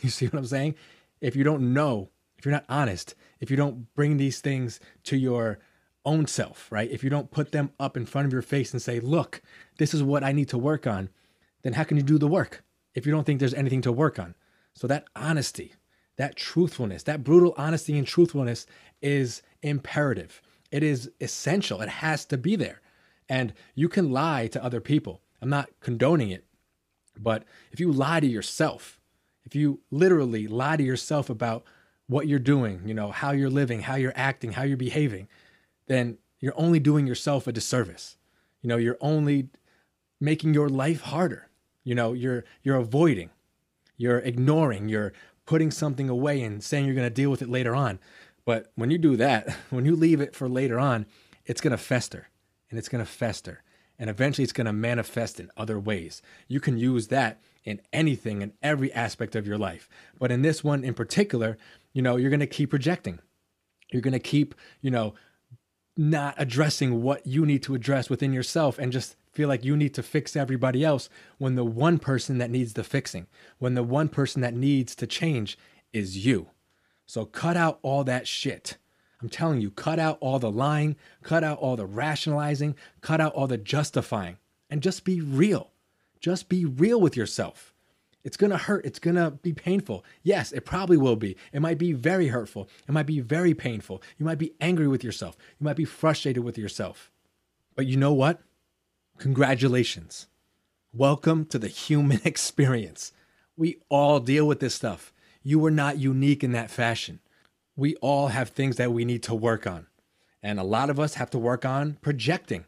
You 0.00 0.08
see 0.08 0.26
what 0.26 0.38
I'm 0.38 0.46
saying? 0.46 0.76
If 1.20 1.36
you 1.36 1.44
don't 1.44 1.74
know, 1.74 2.08
if 2.38 2.46
you're 2.46 2.52
not 2.52 2.64
honest, 2.68 3.14
if 3.40 3.50
you 3.50 3.58
don't 3.58 3.92
bring 3.94 4.16
these 4.16 4.40
things 4.40 4.80
to 5.04 5.18
your 5.18 5.58
own 6.04 6.26
self, 6.26 6.70
right? 6.72 6.90
If 6.90 7.04
you 7.04 7.10
don't 7.10 7.30
put 7.30 7.52
them 7.52 7.72
up 7.78 7.96
in 7.96 8.06
front 8.06 8.26
of 8.26 8.32
your 8.32 8.42
face 8.42 8.72
and 8.72 8.80
say, 8.80 9.00
look, 9.00 9.42
this 9.78 9.92
is 9.92 10.02
what 10.02 10.24
I 10.24 10.32
need 10.32 10.48
to 10.48 10.58
work 10.58 10.86
on, 10.86 11.10
then 11.62 11.74
how 11.74 11.84
can 11.84 11.96
you 11.96 12.02
do 12.02 12.18
the 12.18 12.28
work 12.28 12.64
if 12.94 13.04
you 13.04 13.12
don't 13.12 13.24
think 13.24 13.38
there's 13.38 13.54
anything 13.54 13.82
to 13.82 13.92
work 13.92 14.18
on? 14.18 14.34
So 14.74 14.86
that 14.86 15.04
honesty, 15.14 15.74
that 16.16 16.36
truthfulness, 16.36 17.02
that 17.04 17.22
brutal 17.22 17.54
honesty 17.56 17.96
and 17.98 18.06
truthfulness 18.06 18.66
is 19.00 19.42
imperative. 19.62 20.40
It 20.70 20.82
is 20.82 21.10
essential. 21.20 21.80
It 21.82 21.88
has 21.88 22.24
to 22.26 22.38
be 22.38 22.56
there. 22.56 22.80
And 23.32 23.54
you 23.74 23.88
can 23.88 24.10
lie 24.12 24.46
to 24.48 24.62
other 24.62 24.82
people. 24.82 25.22
I'm 25.40 25.48
not 25.48 25.70
condoning 25.80 26.28
it. 26.28 26.44
But 27.18 27.44
if 27.70 27.80
you 27.80 27.90
lie 27.90 28.20
to 28.20 28.26
yourself, 28.26 29.00
if 29.46 29.54
you 29.54 29.80
literally 29.90 30.46
lie 30.46 30.76
to 30.76 30.82
yourself 30.82 31.30
about 31.30 31.64
what 32.08 32.28
you're 32.28 32.38
doing, 32.38 32.82
you 32.84 32.92
know, 32.92 33.10
how 33.10 33.30
you're 33.30 33.48
living, 33.48 33.80
how 33.80 33.94
you're 33.94 34.12
acting, 34.14 34.52
how 34.52 34.64
you're 34.64 34.76
behaving, 34.76 35.28
then 35.86 36.18
you're 36.40 36.52
only 36.58 36.78
doing 36.78 37.06
yourself 37.06 37.46
a 37.46 37.52
disservice. 37.52 38.18
You 38.60 38.68
know, 38.68 38.76
you're 38.76 38.98
only 39.00 39.48
making 40.20 40.52
your 40.52 40.68
life 40.68 41.00
harder. 41.00 41.48
You 41.84 41.94
know, 41.94 42.12
you're 42.12 42.44
you're 42.62 42.76
avoiding, 42.76 43.30
you're 43.96 44.18
ignoring, 44.18 44.90
you're 44.90 45.14
putting 45.46 45.70
something 45.70 46.10
away 46.10 46.42
and 46.42 46.62
saying 46.62 46.84
you're 46.84 46.94
going 46.94 47.08
to 47.08 47.22
deal 47.22 47.30
with 47.30 47.40
it 47.40 47.48
later 47.48 47.74
on. 47.74 47.98
But 48.44 48.72
when 48.74 48.90
you 48.90 48.98
do 48.98 49.16
that, 49.16 49.50
when 49.70 49.86
you 49.86 49.96
leave 49.96 50.20
it 50.20 50.36
for 50.36 50.50
later 50.50 50.78
on, 50.78 51.06
it's 51.46 51.62
going 51.62 51.70
to 51.70 51.78
fester 51.78 52.28
and 52.72 52.78
it's 52.78 52.88
going 52.88 53.04
to 53.04 53.10
fester 53.10 53.62
and 54.02 54.10
eventually 54.10 54.42
it's 54.42 54.52
going 54.52 54.66
to 54.66 54.72
manifest 54.72 55.38
in 55.38 55.48
other 55.56 55.78
ways. 55.78 56.22
You 56.48 56.58
can 56.58 56.76
use 56.76 57.06
that 57.06 57.40
in 57.62 57.80
anything 57.92 58.42
in 58.42 58.52
every 58.60 58.92
aspect 58.92 59.36
of 59.36 59.46
your 59.46 59.58
life. 59.58 59.88
But 60.18 60.32
in 60.32 60.42
this 60.42 60.64
one 60.64 60.82
in 60.82 60.92
particular, 60.92 61.56
you 61.92 62.02
know, 62.02 62.16
you're 62.16 62.28
going 62.28 62.40
to 62.40 62.46
keep 62.48 62.70
projecting. 62.70 63.20
You're 63.92 64.02
going 64.02 64.12
to 64.12 64.18
keep, 64.18 64.56
you 64.80 64.90
know, 64.90 65.14
not 65.96 66.34
addressing 66.36 67.02
what 67.02 67.24
you 67.28 67.46
need 67.46 67.62
to 67.62 67.76
address 67.76 68.10
within 68.10 68.32
yourself 68.32 68.76
and 68.76 68.90
just 68.90 69.14
feel 69.30 69.48
like 69.48 69.64
you 69.64 69.76
need 69.76 69.94
to 69.94 70.02
fix 70.02 70.34
everybody 70.34 70.84
else 70.84 71.08
when 71.38 71.54
the 71.54 71.64
one 71.64 72.00
person 72.00 72.38
that 72.38 72.50
needs 72.50 72.72
the 72.72 72.82
fixing, 72.82 73.28
when 73.58 73.74
the 73.74 73.84
one 73.84 74.08
person 74.08 74.42
that 74.42 74.52
needs 74.52 74.96
to 74.96 75.06
change 75.06 75.56
is 75.92 76.24
you. 76.24 76.48
So 77.06 77.24
cut 77.24 77.56
out 77.56 77.78
all 77.82 78.02
that 78.04 78.26
shit. 78.26 78.78
I'm 79.22 79.28
telling 79.28 79.60
you, 79.60 79.70
cut 79.70 80.00
out 80.00 80.18
all 80.20 80.40
the 80.40 80.50
lying, 80.50 80.96
cut 81.22 81.44
out 81.44 81.58
all 81.58 81.76
the 81.76 81.86
rationalizing, 81.86 82.74
cut 83.00 83.20
out 83.20 83.32
all 83.34 83.46
the 83.46 83.56
justifying, 83.56 84.36
and 84.68 84.82
just 84.82 85.04
be 85.04 85.20
real. 85.20 85.70
Just 86.18 86.48
be 86.48 86.64
real 86.64 87.00
with 87.00 87.16
yourself. 87.16 87.72
It's 88.24 88.36
gonna 88.36 88.56
hurt. 88.56 88.84
It's 88.84 88.98
gonna 88.98 89.30
be 89.30 89.52
painful. 89.52 90.04
Yes, 90.22 90.52
it 90.52 90.64
probably 90.64 90.96
will 90.96 91.16
be. 91.16 91.36
It 91.52 91.60
might 91.60 91.78
be 91.78 91.92
very 91.92 92.28
hurtful. 92.28 92.68
It 92.88 92.92
might 92.92 93.06
be 93.06 93.20
very 93.20 93.54
painful. 93.54 94.02
You 94.18 94.26
might 94.26 94.38
be 94.38 94.54
angry 94.60 94.86
with 94.88 95.02
yourself. 95.02 95.36
You 95.58 95.64
might 95.64 95.76
be 95.76 95.84
frustrated 95.84 96.44
with 96.44 96.58
yourself. 96.58 97.10
But 97.74 97.86
you 97.86 97.96
know 97.96 98.12
what? 98.12 98.40
Congratulations. 99.18 100.26
Welcome 100.92 101.46
to 101.46 101.58
the 101.58 101.68
human 101.68 102.20
experience. 102.24 103.12
We 103.56 103.78
all 103.88 104.20
deal 104.20 104.46
with 104.46 104.60
this 104.60 104.74
stuff. 104.74 105.12
You 105.42 105.58
were 105.58 105.70
not 105.70 105.98
unique 105.98 106.44
in 106.44 106.52
that 106.52 106.70
fashion. 106.70 107.20
We 107.76 107.96
all 107.96 108.28
have 108.28 108.50
things 108.50 108.76
that 108.76 108.92
we 108.92 109.04
need 109.04 109.22
to 109.24 109.34
work 109.34 109.66
on. 109.66 109.86
And 110.42 110.58
a 110.58 110.64
lot 110.64 110.90
of 110.90 110.98
us 110.98 111.14
have 111.14 111.30
to 111.30 111.38
work 111.38 111.64
on 111.64 111.94
projecting. 112.02 112.66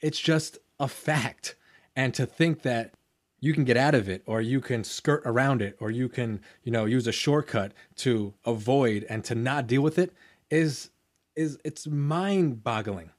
It's 0.00 0.18
just 0.18 0.58
a 0.78 0.88
fact. 0.88 1.56
And 1.94 2.14
to 2.14 2.26
think 2.26 2.62
that 2.62 2.92
you 3.40 3.52
can 3.52 3.64
get 3.64 3.76
out 3.76 3.94
of 3.94 4.08
it 4.08 4.22
or 4.26 4.40
you 4.40 4.60
can 4.60 4.84
skirt 4.84 5.22
around 5.24 5.62
it 5.62 5.76
or 5.80 5.90
you 5.90 6.08
can, 6.08 6.40
you 6.62 6.72
know, 6.72 6.84
use 6.84 7.06
a 7.06 7.12
shortcut 7.12 7.72
to 7.96 8.34
avoid 8.44 9.04
and 9.08 9.24
to 9.24 9.34
not 9.34 9.66
deal 9.66 9.82
with 9.82 9.98
it 9.98 10.12
is 10.50 10.90
is 11.34 11.58
it's 11.64 11.86
mind-boggling. 11.86 13.10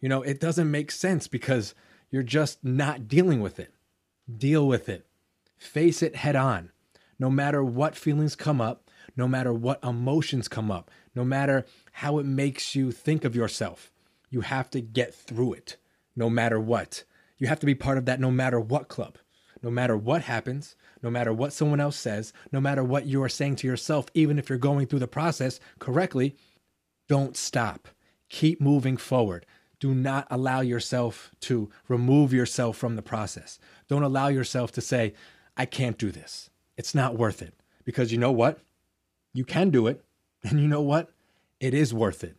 You 0.00 0.08
know, 0.08 0.22
it 0.22 0.38
doesn't 0.38 0.70
make 0.70 0.92
sense 0.92 1.26
because 1.26 1.74
you're 2.10 2.22
just 2.22 2.62
not 2.64 3.08
dealing 3.08 3.40
with 3.40 3.58
it. 3.58 3.74
Deal 4.38 4.66
with 4.68 4.88
it. 4.88 5.06
Face 5.56 6.02
it 6.02 6.14
head 6.16 6.36
on. 6.36 6.70
No 7.18 7.30
matter 7.30 7.64
what 7.64 7.96
feelings 7.96 8.36
come 8.36 8.60
up, 8.60 8.83
no 9.16 9.28
matter 9.28 9.52
what 9.52 9.82
emotions 9.84 10.48
come 10.48 10.70
up, 10.70 10.90
no 11.14 11.24
matter 11.24 11.64
how 11.92 12.18
it 12.18 12.26
makes 12.26 12.74
you 12.74 12.90
think 12.90 13.24
of 13.24 13.36
yourself, 13.36 13.92
you 14.30 14.40
have 14.42 14.70
to 14.70 14.80
get 14.80 15.14
through 15.14 15.54
it 15.54 15.76
no 16.16 16.28
matter 16.28 16.58
what. 16.60 17.04
You 17.38 17.46
have 17.46 17.60
to 17.60 17.66
be 17.66 17.74
part 17.74 17.98
of 17.98 18.06
that 18.06 18.20
no 18.20 18.30
matter 18.30 18.60
what 18.60 18.88
club. 18.88 19.18
No 19.62 19.70
matter 19.70 19.96
what 19.96 20.22
happens, 20.22 20.76
no 21.02 21.10
matter 21.10 21.32
what 21.32 21.52
someone 21.52 21.80
else 21.80 21.96
says, 21.96 22.34
no 22.52 22.60
matter 22.60 22.84
what 22.84 23.06
you 23.06 23.22
are 23.22 23.30
saying 23.30 23.56
to 23.56 23.66
yourself, 23.66 24.06
even 24.12 24.38
if 24.38 24.50
you're 24.50 24.58
going 24.58 24.86
through 24.86 24.98
the 24.98 25.06
process 25.06 25.58
correctly, 25.78 26.36
don't 27.08 27.36
stop. 27.36 27.88
Keep 28.28 28.60
moving 28.60 28.98
forward. 28.98 29.46
Do 29.80 29.94
not 29.94 30.26
allow 30.30 30.60
yourself 30.60 31.30
to 31.40 31.70
remove 31.88 32.32
yourself 32.32 32.76
from 32.76 32.96
the 32.96 33.02
process. 33.02 33.58
Don't 33.88 34.02
allow 34.02 34.28
yourself 34.28 34.70
to 34.72 34.80
say, 34.80 35.14
I 35.56 35.66
can't 35.66 35.98
do 35.98 36.10
this. 36.10 36.50
It's 36.76 36.94
not 36.94 37.16
worth 37.16 37.40
it. 37.40 37.54
Because 37.84 38.12
you 38.12 38.18
know 38.18 38.32
what? 38.32 38.60
You 39.34 39.44
can 39.44 39.68
do 39.68 39.86
it. 39.86 40.02
And 40.42 40.60
you 40.60 40.68
know 40.68 40.80
what? 40.80 41.10
It 41.60 41.74
is 41.74 41.92
worth 41.92 42.24
it. 42.24 42.36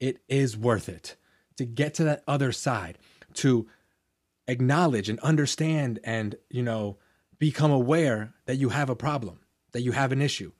It 0.00 0.18
is 0.28 0.56
worth 0.56 0.88
it 0.88 1.16
to 1.56 1.64
get 1.64 1.94
to 1.94 2.04
that 2.04 2.22
other 2.26 2.52
side, 2.52 2.98
to 3.34 3.66
acknowledge 4.46 5.08
and 5.08 5.18
understand 5.20 5.98
and, 6.04 6.36
you 6.50 6.62
know, 6.62 6.98
become 7.38 7.70
aware 7.70 8.32
that 8.46 8.56
you 8.56 8.70
have 8.70 8.88
a 8.90 8.96
problem, 8.96 9.40
that 9.72 9.82
you 9.82 9.92
have 9.92 10.12
an 10.12 10.22
issue, 10.22 10.52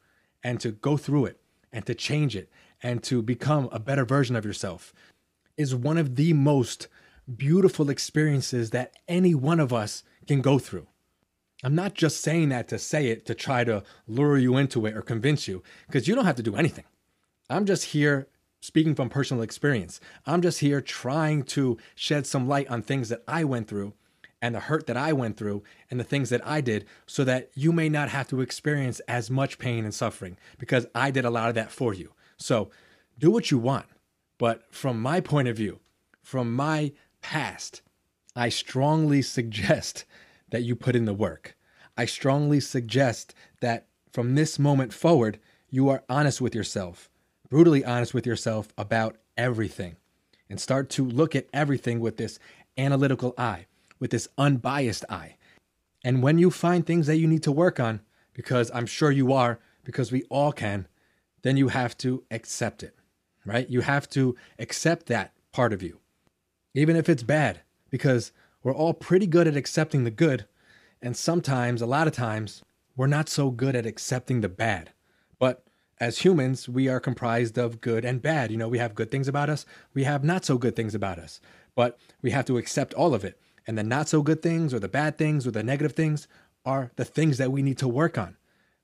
and 0.43 0.61
to 0.61 0.73
go 0.73 0.97
through 0.97 1.27
it 1.27 1.41
and 1.73 1.87
to 1.87 1.95
change 1.95 2.35
it 2.35 2.51
and 2.83 3.03
to 3.03 3.23
become 3.23 3.69
a 3.73 3.79
better 3.79 4.05
version 4.05 4.37
of 4.37 4.45
yourself 4.45 4.93
is 5.57 5.75
one 5.75 5.99
of 5.99 6.17
the 6.17 6.33
most 6.33 6.89
beautiful 7.35 7.91
experiences 7.91 8.71
that 8.71 8.95
any 9.09 9.35
one 9.35 9.61
of 9.61 9.73
us 9.73 10.03
can 10.27 10.41
go 10.41 10.59
through. 10.59 10.87
I'm 11.65 11.75
not 11.75 11.95
just 11.95 12.21
saying 12.21 12.51
that 12.51 12.69
to 12.69 12.79
say 12.79 13.09
it 13.09 13.25
to 13.27 13.35
try 13.35 13.65
to 13.65 13.83
lure 14.07 14.39
you 14.39 14.57
into 14.57 14.87
it 14.87 14.97
or 14.97 15.03
convince 15.03 15.49
you, 15.49 15.63
because 15.87 16.07
you 16.07 16.15
don't 16.15 16.27
have 16.27 16.37
to 16.37 16.43
do 16.43 16.57
anything. 16.57 16.85
I'm 17.49 17.65
just 17.65 17.87
here 17.87 18.29
speaking 18.61 18.95
from 18.95 19.09
personal 19.09 19.43
experience. 19.43 20.01
I'm 20.27 20.43
just 20.43 20.61
here 20.61 20.81
trying 20.81 21.45
to 21.45 21.79
shed 21.95 22.27
some 22.27 22.49
light 22.49 22.69
on 22.69 22.83
things 22.83 23.09
that 23.09 23.23
I 23.29 23.45
went 23.45 23.69
through 23.69 23.95
and 24.43 24.55
the 24.55 24.61
hurt 24.61 24.87
that 24.87 24.97
I 24.97 25.13
went 25.13 25.37
through 25.37 25.63
and 25.91 25.99
the 25.99 26.05
things 26.05 26.31
that 26.31 26.47
I 26.47 26.61
did 26.61 26.85
so 27.07 27.25
that 27.25 27.51
you 27.55 27.73
may 27.73 27.89
not 27.89 28.11
have 28.11 28.29
to 28.29 28.41
experience 28.41 29.01
as 29.09 29.31
much 29.31 29.59
pain 29.59 29.85
and 29.85 29.95
suffering 29.95 30.37
because 30.59 30.87
I 30.95 31.11
did 31.11 31.25
a 31.25 31.31
lot 31.31 31.49
of 31.49 31.55
that 31.55 31.71
for 31.71 31.95
you. 31.95 32.13
So 32.37 32.71
do 33.19 33.31
what 33.31 33.51
you 33.51 33.59
want. 33.59 33.87
But 34.39 34.65
from 34.71 35.01
my 35.01 35.21
point 35.21 35.49
of 35.49 35.57
view, 35.57 35.81
from 36.23 36.55
my 36.55 36.93
past, 37.23 37.81
I 38.35 38.51
strongly 38.51 39.23
suggest 39.23 40.05
that 40.51 40.63
you 40.63 40.77
put 40.77 40.97
in 40.97 41.05
the 41.05 41.15
work. 41.15 41.57
I 41.97 42.05
strongly 42.05 42.61
suggest 42.61 43.35
that 43.61 43.87
from 44.13 44.35
this 44.35 44.59
moment 44.59 44.93
forward, 44.93 45.39
you 45.71 45.89
are 45.89 46.05
honest 46.09 46.41
with 46.41 46.55
yourself, 46.55 47.11
brutally 47.49 47.85
honest 47.85 48.15
with 48.15 48.27
yourself 48.27 48.69
about 48.79 49.17
everything, 49.37 49.97
and 50.49 50.61
start 50.61 50.89
to 50.91 51.05
look 51.05 51.35
at 51.35 51.49
everything 51.53 52.01
with 52.01 52.17
this 52.17 52.39
analytical 52.79 53.35
eye. 53.37 53.67
with 53.99 54.11
this 54.11 54.29
unbiased 54.39 55.05
eye. 55.09 55.37
And 56.05 56.23
when 56.23 56.39
you 56.39 56.51
find 56.51 56.85
things 56.87 57.07
that 57.07 57.17
you 57.17 57.27
need 57.27 57.43
to 57.45 57.53
work 57.53 57.81
on, 57.81 58.01
because 58.33 58.71
I'm 58.75 58.87
sure 58.87 59.11
you 59.11 59.33
are, 59.33 59.59
because 59.85 60.13
we 60.13 60.25
all 60.25 60.53
can, 60.53 60.87
then 61.43 61.57
you 61.57 61.69
have 61.69 61.97
to 61.99 62.25
accept 62.31 62.83
it, 62.83 62.95
right? 63.45 63.69
You 63.69 63.81
have 63.81 64.09
to 64.11 64.37
accept 64.59 65.07
that 65.07 65.33
part 65.53 65.73
of 65.73 65.83
you, 65.83 66.01
even 66.75 66.97
if 66.97 67.09
it's 67.09 67.23
bad, 67.23 67.61
because 67.91 68.33
we're 68.67 68.75
all 68.75 68.95
pretty 68.95 69.29
good 69.29 69.47
at 69.47 69.57
accepting 69.57 70.03
the 70.03 70.11
good. 70.11 70.45
And 71.01 71.17
sometimes, 71.17 71.81
a 71.81 71.87
lot 71.87 72.09
of 72.09 72.13
times, 72.13 72.65
we're 72.97 73.07
not 73.07 73.29
so 73.29 73.53
good 73.53 73.77
at 73.77 73.87
accepting 73.87 74.41
the 74.41 74.49
bad. 74.49 74.91
But 75.39 75.63
as 76.01 76.19
humans, 76.19 76.69
we 76.69 76.89
are 76.89 76.99
comprised 76.99 77.59
of 77.59 77.81
good 77.81 78.05
and 78.05 78.21
bad. 78.21 78.51
You 78.51 78.57
know, 78.57 78.67
we 78.67 78.79
have 78.79 78.97
good 78.97 79.09
things 79.09 79.29
about 79.29 79.49
us, 79.49 79.67
we 79.95 80.03
have 80.03 80.25
not 80.25 80.45
so 80.45 80.59
good 80.59 80.75
things 80.75 80.97
about 80.97 81.21
us, 81.21 81.41
but 81.77 81.97
we 82.23 82.33
have 82.33 82.45
to 82.47 82.59
accept 82.59 82.93
all 82.95 83.15
of 83.15 83.25
it. 83.25 83.39
And 83.69 83.79
the 83.79 83.85
not 83.85 84.09
so 84.09 84.21
good 84.21 84.43
things 84.43 84.75
or 84.75 84.81
the 84.81 84.89
bad 84.89 85.17
things 85.17 85.47
or 85.47 85.53
the 85.53 85.63
negative 85.63 85.93
things 85.93 86.27
are 86.65 86.91
the 86.97 87.05
things 87.05 87.39
that 87.39 87.53
we 87.53 87.63
need 87.63 87.79
to 87.79 87.87
work 87.87 88.19
on. 88.19 88.37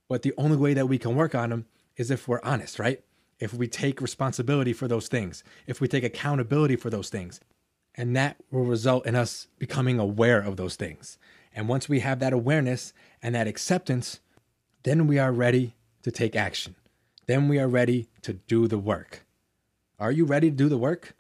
But 0.09 0.23
the 0.23 0.35
only 0.39 0.59
way 0.59 0.75
that 0.75 0.87
we 0.87 0.97
can 0.97 1.17
work 1.17 1.35
on 1.35 1.51
them 1.51 1.67
is 1.97 2.13
if 2.13 2.29
we're 2.29 2.41
honest, 2.45 2.79
right? 2.79 3.03
If 3.41 3.53
we 3.53 3.67
take 3.67 4.01
responsibility 4.01 4.75
for 4.75 4.87
those 4.87 5.09
things, 5.09 5.43
if 5.67 5.81
we 5.81 5.89
take 5.89 6.05
accountability 6.05 6.77
for 6.77 6.89
those 6.89 7.09
things. 7.09 7.41
And 7.95 8.17
that 8.17 8.37
will 8.51 8.65
result 8.65 9.07
in 9.07 9.15
us 9.15 9.49
becoming 9.59 9.99
aware 9.99 10.41
of 10.41 10.57
those 10.57 10.77
things. 10.77 11.19
And 11.55 11.69
once 11.69 11.89
we 11.89 12.01
have 12.01 12.19
that 12.21 12.33
awareness 12.33 12.93
and 13.23 13.35
that 13.35 13.47
acceptance, 13.47 14.21
then 14.85 15.07
we 15.07 15.19
are 15.19 15.33
ready 15.33 15.75
to 16.03 16.11
take 16.11 16.35
action. 16.35 16.75
Then 17.27 17.49
we 17.49 17.59
are 17.59 17.69
ready 17.69 18.09
to 18.23 18.33
do 18.33 18.67
the 18.67 18.79
work. 18.79 19.25
Are 19.99 20.11
you 20.11 20.25
ready 20.25 20.51
to 20.51 20.57
do 20.57 20.69
the 20.69 20.79
work? 20.79 21.15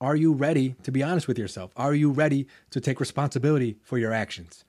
Are 0.00 0.16
you 0.16 0.32
ready 0.32 0.74
to 0.82 0.90
be 0.90 1.02
honest 1.02 1.28
with 1.28 1.38
yourself? 1.38 1.70
Are 1.76 1.94
you 1.94 2.10
ready 2.10 2.46
to 2.70 2.80
take 2.80 2.98
responsibility 2.98 3.76
for 3.82 3.98
your 3.98 4.12
actions 4.12 4.64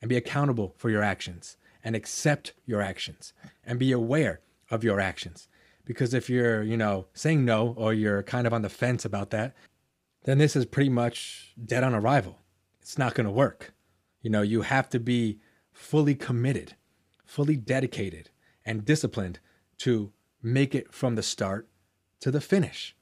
and 0.00 0.08
be 0.08 0.16
accountable 0.16 0.74
for 0.76 0.90
your 0.90 1.02
actions 1.02 1.56
and 1.82 1.96
accept 1.96 2.52
your 2.66 2.80
actions 2.80 3.32
and 3.64 3.78
be 3.78 3.92
aware 3.92 4.40
of 4.70 4.84
your 4.84 5.00
actions? 5.00 5.48
Because 5.84 6.14
if 6.14 6.28
you're, 6.28 6.62
you 6.62 6.76
know, 6.76 7.06
saying 7.14 7.44
no 7.44 7.74
or 7.76 7.94
you're 7.94 8.22
kind 8.22 8.46
of 8.46 8.52
on 8.52 8.62
the 8.62 8.68
fence 8.68 9.04
about 9.04 9.30
that, 9.30 9.54
then 10.26 10.38
this 10.38 10.56
is 10.56 10.66
pretty 10.66 10.90
much 10.90 11.54
dead 11.64 11.84
on 11.84 11.94
arrival. 11.94 12.38
It's 12.82 12.98
not 12.98 13.14
going 13.14 13.26
to 13.26 13.32
work. 13.32 13.72
You 14.22 14.30
know, 14.30 14.42
you 14.42 14.62
have 14.62 14.88
to 14.90 15.00
be 15.00 15.38
fully 15.72 16.14
committed, 16.14 16.74
fully 17.24 17.56
dedicated, 17.56 18.30
and 18.64 18.84
disciplined 18.84 19.38
to 19.78 20.12
make 20.42 20.74
it 20.74 20.92
from 20.92 21.14
the 21.14 21.22
start 21.22 21.68
to 22.20 22.30
the 22.30 22.40
finish. 22.40 22.96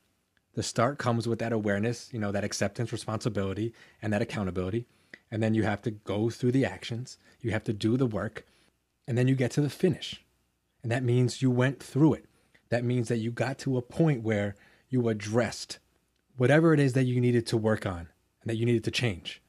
The 0.55 0.63
start 0.63 0.99
comes 0.99 1.27
with 1.27 1.39
that 1.39 1.53
awareness, 1.53 2.11
you 2.13 2.19
know, 2.19 2.31
that 2.31 2.45
acceptance, 2.45 2.93
responsibility, 2.93 3.73
and 4.03 4.13
that 4.13 4.23
accountability. 4.23 4.87
And 5.31 5.43
then 5.43 5.55
you 5.55 5.63
have 5.65 5.83
to 5.83 5.91
go 5.91 6.31
through 6.31 6.53
the 6.53 6.67
actions, 6.67 7.19
you 7.41 7.51
have 7.53 7.65
to 7.65 7.73
do 7.73 7.97
the 7.97 8.07
work, 8.07 8.47
and 9.09 9.17
then 9.17 9.29
you 9.29 9.35
get 9.35 9.51
to 9.53 9.61
the 9.61 9.71
finish. 9.71 10.23
And 10.83 10.93
that 10.93 11.03
means 11.03 11.41
you 11.41 11.51
went 11.51 11.83
through 11.83 12.15
it. 12.15 12.27
That 12.69 12.85
means 12.85 13.09
that 13.09 13.17
you 13.17 13.31
got 13.31 13.59
to 13.61 13.79
a 13.79 13.83
point 13.83 14.23
where 14.23 14.57
you 14.91 15.09
addressed 15.09 15.79
whatever 16.37 16.73
it 16.75 16.81
is 16.81 16.93
that 16.95 17.05
you 17.05 17.21
needed 17.21 17.47
to 17.47 17.57
work 17.57 17.87
on 17.87 18.09
and 18.43 18.51
that 18.51 18.57
you 18.57 18.67
needed 18.67 18.85
to 18.85 18.91
change. 18.91 19.43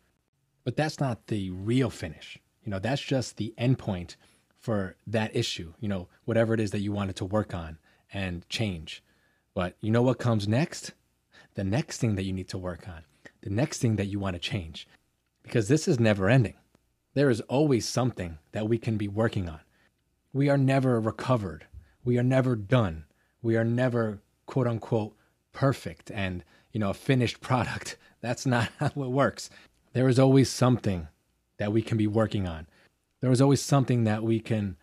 But 0.63 0.76
that's 0.76 1.00
not 1.00 1.28
the 1.28 1.52
real 1.52 1.89
finish. 1.89 2.39
You 2.63 2.71
know, 2.71 2.80
that's 2.80 3.02
just 3.02 3.38
the 3.38 3.54
endpoint 3.58 4.15
for 4.60 4.95
that 5.06 5.36
issue, 5.36 5.74
you 5.80 5.88
know, 5.88 6.08
whatever 6.26 6.54
it 6.54 6.60
is 6.60 6.71
that 6.71 6.80
you 6.80 6.91
wanted 6.91 7.15
to 7.17 7.26
work 7.26 7.54
on 7.54 7.78
and 8.12 8.48
change. 8.50 9.04
But 9.54 9.76
you 9.80 9.91
know 9.91 10.02
what 10.02 10.17
comes 10.17 10.48
next? 10.48 10.93
The 11.54 11.63
next 11.63 12.00
thing 12.00 12.15
that 12.15 12.24
you 12.24 12.34
need 12.34 12.50
to 12.50 12.58
work 12.58 12.88
on, 12.88 13.04
the 13.41 13.52
next 13.52 13.80
thing 13.80 13.95
that 13.98 14.08
you 14.08 14.19
want 14.19 14.36
to 14.36 14.39
change, 14.39 14.88
because 15.43 15.67
this 15.67 15.88
is 15.88 16.00
never 16.00 16.28
ending. 16.30 16.56
There 17.13 17.30
is 17.30 17.41
always 17.41 17.88
something 17.88 18.39
that 18.52 18.67
we 18.67 18.78
can 18.78 18.98
be 18.98 19.08
working 19.08 19.48
on. 19.48 19.60
We 20.34 20.50
are 20.50 20.58
never 20.58 21.00
recovered. 21.00 21.67
We 22.04 22.17
are 22.17 22.24
never 22.24 22.56
done. 22.56 23.06
We 23.41 23.56
are 23.56 23.63
never, 23.63 24.21
quote 24.48 24.67
unquote, 24.67 25.15
perfect 25.54 26.12
and, 26.12 26.43
you 26.75 26.79
know, 26.79 26.89
a 26.89 26.93
finished 26.93 27.39
product. 27.49 27.95
That's 28.19 28.45
not 28.45 28.69
how 28.79 28.88
it 28.88 28.97
works. 28.97 29.49
There 29.93 30.09
is 30.09 30.19
always 30.19 30.49
something 30.51 31.07
that 31.57 31.71
we 31.71 31.81
can 31.81 31.97
be 31.97 32.05
working 32.05 32.47
on. 32.47 32.67
There 33.21 33.31
is 33.31 33.41
always 33.41 33.61
something 33.61 34.03
that 34.03 34.23
we 34.23 34.41
can 34.41 34.75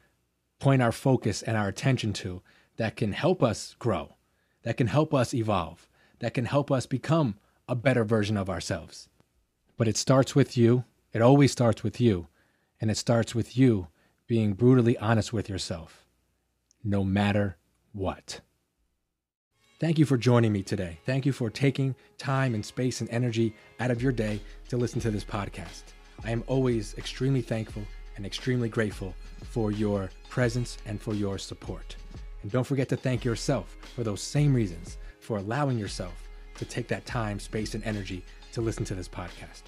point 0.58 0.80
our 0.80 0.90
focus 0.90 1.42
and 1.42 1.54
our 1.54 1.68
attention 1.68 2.14
to 2.14 2.40
that 2.78 2.96
can 2.96 3.12
help 3.12 3.42
us 3.42 3.76
grow, 3.78 4.16
that 4.62 4.78
can 4.78 4.86
help 4.86 5.12
us 5.12 5.34
evolve, 5.34 5.86
that 6.20 6.32
can 6.32 6.46
help 6.46 6.72
us 6.72 6.86
become 6.86 7.36
a 7.68 7.74
better 7.74 8.04
version 8.04 8.38
of 8.38 8.48
ourselves. 8.48 9.10
But 9.76 9.86
it 9.86 9.98
starts 9.98 10.34
with 10.34 10.56
you. 10.56 10.84
It 11.12 11.20
always 11.20 11.52
starts 11.52 11.82
with 11.82 12.00
you. 12.00 12.28
And 12.80 12.90
it 12.90 12.96
starts 12.96 13.34
with 13.34 13.56
you 13.56 13.88
being 14.26 14.54
brutally 14.54 14.96
honest 14.96 15.32
with 15.32 15.50
yourself, 15.50 16.06
no 16.82 17.04
matter 17.04 17.58
what. 17.92 18.40
Thank 19.82 19.98
you 19.98 20.06
for 20.06 20.16
joining 20.16 20.52
me 20.52 20.62
today. 20.62 21.00
Thank 21.06 21.26
you 21.26 21.32
for 21.32 21.50
taking 21.50 21.96
time 22.16 22.54
and 22.54 22.64
space 22.64 23.00
and 23.00 23.10
energy 23.10 23.52
out 23.80 23.90
of 23.90 24.00
your 24.00 24.12
day 24.12 24.40
to 24.68 24.76
listen 24.76 25.00
to 25.00 25.10
this 25.10 25.24
podcast. 25.24 25.82
I 26.24 26.30
am 26.30 26.44
always 26.46 26.94
extremely 26.98 27.42
thankful 27.42 27.82
and 28.14 28.24
extremely 28.24 28.68
grateful 28.68 29.12
for 29.42 29.72
your 29.72 30.08
presence 30.28 30.78
and 30.86 31.02
for 31.02 31.14
your 31.14 31.36
support. 31.36 31.96
And 32.44 32.52
don't 32.52 32.62
forget 32.62 32.88
to 32.90 32.96
thank 32.96 33.24
yourself 33.24 33.76
for 33.96 34.04
those 34.04 34.22
same 34.22 34.54
reasons, 34.54 34.98
for 35.18 35.38
allowing 35.38 35.78
yourself 35.78 36.28
to 36.58 36.64
take 36.64 36.86
that 36.86 37.04
time, 37.04 37.40
space, 37.40 37.74
and 37.74 37.82
energy 37.82 38.24
to 38.52 38.60
listen 38.60 38.84
to 38.84 38.94
this 38.94 39.08
podcast. 39.08 39.62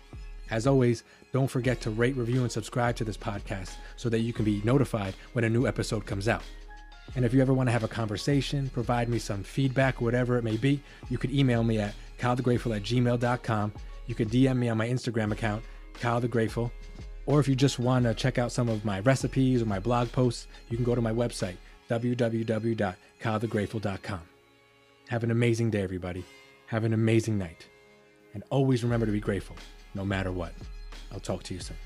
As 0.49 0.69
always, 0.69 1.03
don't 1.33 1.51
forget 1.51 1.81
to 1.81 1.91
rate, 1.91 2.17
review, 2.17 2.43
and 2.43 2.53
subscribe 2.53 2.95
to 2.97 3.05
this 3.05 3.17
podcast 3.17 3.73
so 3.97 4.09
that 4.11 4.21
you 4.21 4.33
can 4.33 4.45
be 4.45 4.63
notified 4.63 5.15
when 5.33 5.43
a 5.43 5.51
new 5.51 5.67
episode 5.67 6.07
comes 6.07 6.29
out. 6.29 6.45
And 7.17 7.25
if 7.25 7.33
you 7.33 7.41
ever 7.41 7.55
want 7.55 7.69
to 7.69 7.73
have 7.73 7.85
a 7.85 7.89
conversation, 7.89 8.69
provide 8.71 9.09
me 9.09 9.19
some 9.19 9.43
feedback, 9.43 10.01
whatever 10.01 10.37
it 10.37 10.45
may 10.45 10.57
be, 10.57 10.81
you 11.11 11.19
could 11.19 11.33
email 11.33 11.63
me 11.63 11.79
at 11.79 11.95
kylethegrateful 12.19 12.77
at 12.77 12.83
gmail.com. 12.83 13.73
You 14.07 14.15
could 14.15 14.31
DM 14.31 14.57
me 14.57 14.69
on 14.69 14.77
my 14.77 14.89
Instagram 14.89 15.33
account, 15.33 15.65
Kyle 15.95 16.21
the 16.21 16.29
Grateful. 16.29 16.71
Or 17.27 17.41
if 17.41 17.49
you 17.49 17.55
just 17.55 17.79
want 17.79 18.05
to 18.05 18.13
check 18.15 18.39
out 18.39 18.53
some 18.53 18.69
of 18.69 18.85
my 18.85 19.01
recipes 19.01 19.63
or 19.63 19.67
my 19.67 19.79
blog 19.79 20.13
posts, 20.13 20.47
you 20.69 20.77
can 20.77 20.85
go 20.85 20.95
to 20.95 21.01
my 21.01 21.13
website, 21.13 21.57
www.kylethegrateful.com. 21.89 24.21
Have 25.09 25.25
an 25.25 25.31
amazing 25.31 25.71
day, 25.71 25.83
everybody. 25.83 26.25
Have 26.67 26.85
an 26.85 26.93
amazing 26.93 27.39
night. 27.39 27.67
And 28.35 28.43
always 28.51 28.83
remember 28.83 29.07
to 29.07 29.13
be 29.13 29.21
grateful, 29.21 29.57
no 29.95 30.05
matter 30.05 30.33
what. 30.33 30.53
I'll 31.13 31.21
talk 31.21 31.45
to 31.45 31.55
you 31.55 31.61
soon. 31.61 31.77